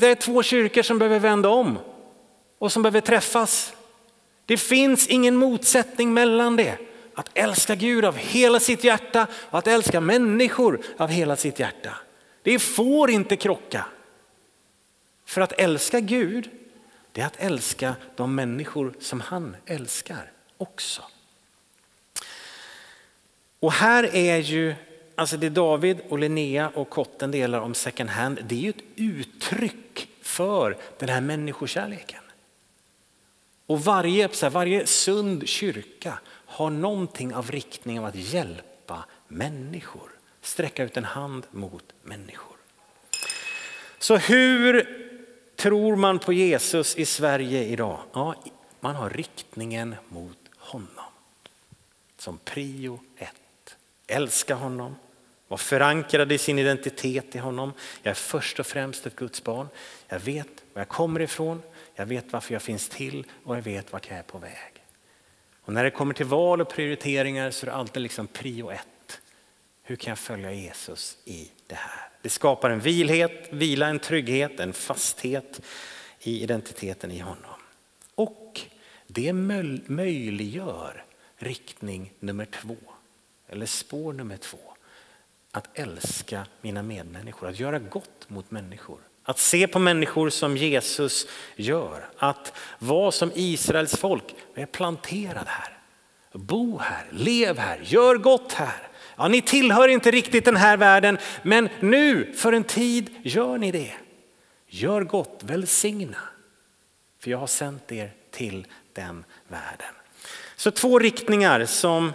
Det 0.00 0.06
är 0.06 0.14
två 0.14 0.42
kyrkor 0.42 0.82
som 0.82 0.98
behöver 0.98 1.18
vända 1.18 1.48
om 1.48 1.78
och 2.58 2.72
som 2.72 2.82
behöver 2.82 3.00
träffas. 3.00 3.72
Det 4.46 4.56
finns 4.56 5.06
ingen 5.06 5.36
motsättning 5.36 6.14
mellan 6.14 6.56
det. 6.56 6.78
Att 7.14 7.30
älska 7.34 7.74
Gud 7.74 8.04
av 8.04 8.16
hela 8.16 8.60
sitt 8.60 8.84
hjärta 8.84 9.26
och 9.34 9.58
att 9.58 9.66
älska 9.66 10.00
människor 10.00 10.80
av 10.96 11.08
hela 11.08 11.36
sitt 11.36 11.58
hjärta. 11.58 11.96
Det 12.42 12.58
får 12.58 13.10
inte 13.10 13.36
krocka. 13.36 13.84
För 15.24 15.40
att 15.40 15.52
älska 15.52 16.00
Gud, 16.00 16.50
det 17.12 17.20
är 17.20 17.26
att 17.26 17.36
älska 17.40 17.94
de 18.16 18.34
människor 18.34 18.94
som 19.00 19.20
han 19.20 19.56
älskar 19.66 20.32
också. 20.58 21.02
Och 23.60 23.72
här 23.72 24.14
är 24.14 24.36
ju, 24.36 24.74
alltså 25.14 25.36
det 25.36 25.48
David 25.48 26.00
och 26.08 26.18
Linnea 26.18 26.68
och 26.74 26.90
Kotten 26.90 27.30
delar 27.30 27.60
om 27.60 27.74
second 27.74 28.10
hand, 28.10 28.38
det 28.48 28.54
är 28.54 28.60
ju 28.60 28.70
ett 28.70 28.84
uttryck 28.96 30.08
för 30.22 30.76
den 30.98 31.08
här 31.08 31.20
människokärleken. 31.20 32.22
Och 33.66 33.84
varje, 33.84 34.28
så 34.28 34.46
här, 34.46 34.50
varje 34.50 34.86
sund 34.86 35.48
kyrka 35.48 36.18
har 36.28 36.70
någonting 36.70 37.34
av 37.34 37.50
riktning 37.50 37.98
av 37.98 38.04
att 38.04 38.14
hjälpa 38.14 39.04
människor. 39.28 40.10
Sträcka 40.40 40.84
ut 40.84 40.96
en 40.96 41.04
hand 41.04 41.46
mot 41.50 41.84
människor. 42.02 42.56
Så 43.98 44.16
hur 44.16 44.98
tror 45.56 45.96
man 45.96 46.18
på 46.18 46.32
Jesus 46.32 46.96
i 46.96 47.06
Sverige 47.06 47.64
idag? 47.64 47.98
Ja, 48.12 48.34
man 48.80 48.96
har 48.96 49.10
riktningen 49.10 49.94
mot 50.08 50.38
honom. 50.56 51.04
Som 52.18 52.38
prio 52.38 53.00
ett. 53.16 53.41
Älska 54.06 54.54
honom, 54.54 54.96
var 55.48 55.56
förankrad 55.56 56.32
i 56.32 56.38
sin 56.38 56.58
identitet 56.58 57.36
i 57.36 57.38
honom. 57.38 57.72
Jag 58.02 58.10
är 58.10 58.14
först 58.14 58.60
och 58.60 58.66
främst 58.66 59.06
ett 59.06 59.16
Guds 59.16 59.44
barn. 59.44 59.68
Jag 60.08 60.20
vet 60.20 60.48
var 60.72 60.80
jag 60.80 60.88
kommer 60.88 61.20
ifrån, 61.20 61.62
jag 61.94 62.06
vet 62.06 62.32
varför 62.32 62.52
jag 62.52 62.62
finns 62.62 62.88
till 62.88 63.26
och 63.44 63.56
jag 63.56 63.62
vet 63.62 63.92
vart 63.92 64.08
jag 64.08 64.18
är 64.18 64.22
på 64.22 64.38
väg. 64.38 64.72
Och 65.64 65.72
när 65.72 65.84
det 65.84 65.90
kommer 65.90 66.14
till 66.14 66.26
val 66.26 66.60
och 66.60 66.68
prioriteringar 66.68 67.50
så 67.50 67.66
är 67.66 67.70
det 67.70 67.76
alltid 67.76 68.02
liksom 68.02 68.26
prio 68.26 68.70
ett. 68.70 69.20
Hur 69.82 69.96
kan 69.96 70.10
jag 70.10 70.18
följa 70.18 70.52
Jesus 70.52 71.18
i 71.24 71.50
det 71.66 71.74
här? 71.74 72.08
Det 72.22 72.28
skapar 72.28 72.70
en 72.70 72.80
vilhet, 72.80 73.48
vila, 73.50 73.86
en 73.86 73.98
trygghet, 73.98 74.60
en 74.60 74.72
fasthet 74.72 75.60
i 76.20 76.42
identiteten 76.42 77.10
i 77.10 77.18
honom. 77.18 77.60
Och 78.14 78.60
det 79.06 79.32
möjliggör 79.86 81.04
riktning 81.36 82.12
nummer 82.20 82.44
två, 82.44 82.76
eller 83.52 83.66
spår 83.66 84.12
nummer 84.12 84.36
två. 84.36 84.58
Att 85.50 85.78
älska 85.78 86.46
mina 86.60 86.82
medmänniskor, 86.82 87.48
att 87.48 87.60
göra 87.60 87.78
gott 87.78 88.28
mot 88.30 88.50
människor. 88.50 88.98
Att 89.24 89.38
se 89.38 89.66
på 89.66 89.78
människor 89.78 90.30
som 90.30 90.56
Jesus 90.56 91.26
gör. 91.56 92.08
Att 92.18 92.52
vara 92.78 93.12
som 93.12 93.32
Israels 93.34 93.96
folk. 93.96 94.34
Vi 94.54 94.62
är 94.62 94.66
planterad 94.66 95.46
här. 95.46 95.78
Bo 96.32 96.78
här, 96.78 97.06
lev 97.10 97.58
här, 97.58 97.80
gör 97.84 98.16
gott 98.16 98.52
här. 98.52 98.88
Ja, 99.16 99.28
ni 99.28 99.42
tillhör 99.42 99.88
inte 99.88 100.10
riktigt 100.10 100.44
den 100.44 100.56
här 100.56 100.76
världen, 100.76 101.18
men 101.42 101.68
nu 101.80 102.32
för 102.34 102.52
en 102.52 102.64
tid 102.64 103.10
gör 103.22 103.58
ni 103.58 103.72
det. 103.72 103.92
Gör 104.66 105.04
gott, 105.04 105.40
välsigna. 105.42 106.18
För 107.18 107.30
jag 107.30 107.38
har 107.38 107.46
sänt 107.46 107.92
er 107.92 108.12
till 108.30 108.66
den 108.92 109.24
världen. 109.48 109.94
Så 110.56 110.70
två 110.70 110.98
riktningar 110.98 111.64
som 111.64 112.12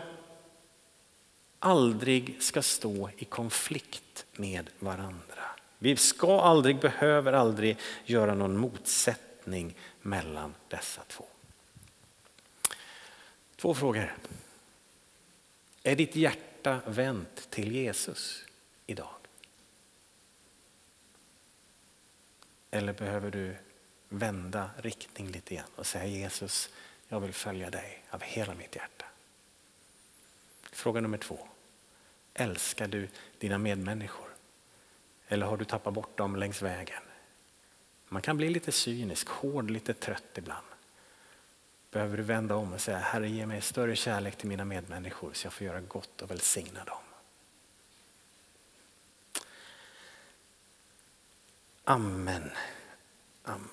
aldrig 1.67 2.37
ska 2.39 2.61
stå 2.61 3.09
i 3.17 3.25
konflikt 3.25 4.25
med 4.31 4.69
varandra. 4.79 5.43
Vi 5.79 5.95
ska 5.95 6.41
aldrig, 6.41 6.79
behöver 6.79 7.33
aldrig 7.33 7.77
göra 8.05 8.35
någon 8.35 8.57
motsättning 8.57 9.75
mellan 10.01 10.55
dessa 10.67 11.01
två. 11.07 11.25
Två 13.55 13.73
frågor. 13.73 14.17
Är 15.83 15.95
ditt 15.95 16.15
hjärta 16.15 16.79
vänt 16.85 17.49
till 17.49 17.71
Jesus 17.71 18.45
idag? 18.85 19.15
Eller 22.71 22.93
behöver 22.93 23.31
du 23.31 23.55
vända 24.09 24.69
riktning 24.77 25.31
lite 25.31 25.55
grann 25.55 25.69
och 25.75 25.85
säga 25.87 26.05
Jesus, 26.05 26.69
jag 27.07 27.19
vill 27.19 27.33
följa 27.33 27.69
dig 27.69 28.03
av 28.09 28.21
hela 28.21 28.53
mitt 28.53 28.75
hjärta. 28.75 29.05
Fråga 30.71 31.01
nummer 31.01 31.17
två. 31.17 31.47
Älskar 32.39 32.87
du 32.87 33.07
dina 33.37 33.57
medmänniskor? 33.57 34.27
Eller 35.27 35.45
har 35.45 35.57
du 35.57 35.65
tappat 35.65 35.93
bort 35.93 36.17
dem 36.17 36.35
längs 36.35 36.61
vägen? 36.61 37.03
Man 38.07 38.21
kan 38.21 38.37
bli 38.37 38.49
lite 38.49 38.71
cynisk, 38.71 39.29
hård, 39.29 39.71
lite 39.71 39.93
trött 39.93 40.37
ibland. 40.37 40.65
Behöver 41.91 42.17
du 42.17 42.23
vända 42.23 42.55
om 42.55 42.73
och 42.73 42.81
säga, 42.81 42.97
Herre 42.97 43.29
ge 43.29 43.45
mig 43.45 43.61
större 43.61 43.95
kärlek 43.95 44.35
till 44.35 44.49
mina 44.49 44.65
medmänniskor 44.65 45.33
så 45.33 45.45
jag 45.45 45.53
får 45.53 45.67
göra 45.67 45.81
gott 45.81 46.21
och 46.21 46.31
välsigna 46.31 46.83
dem. 46.83 46.97
Amen. 51.83 52.51
Amen. 53.43 53.69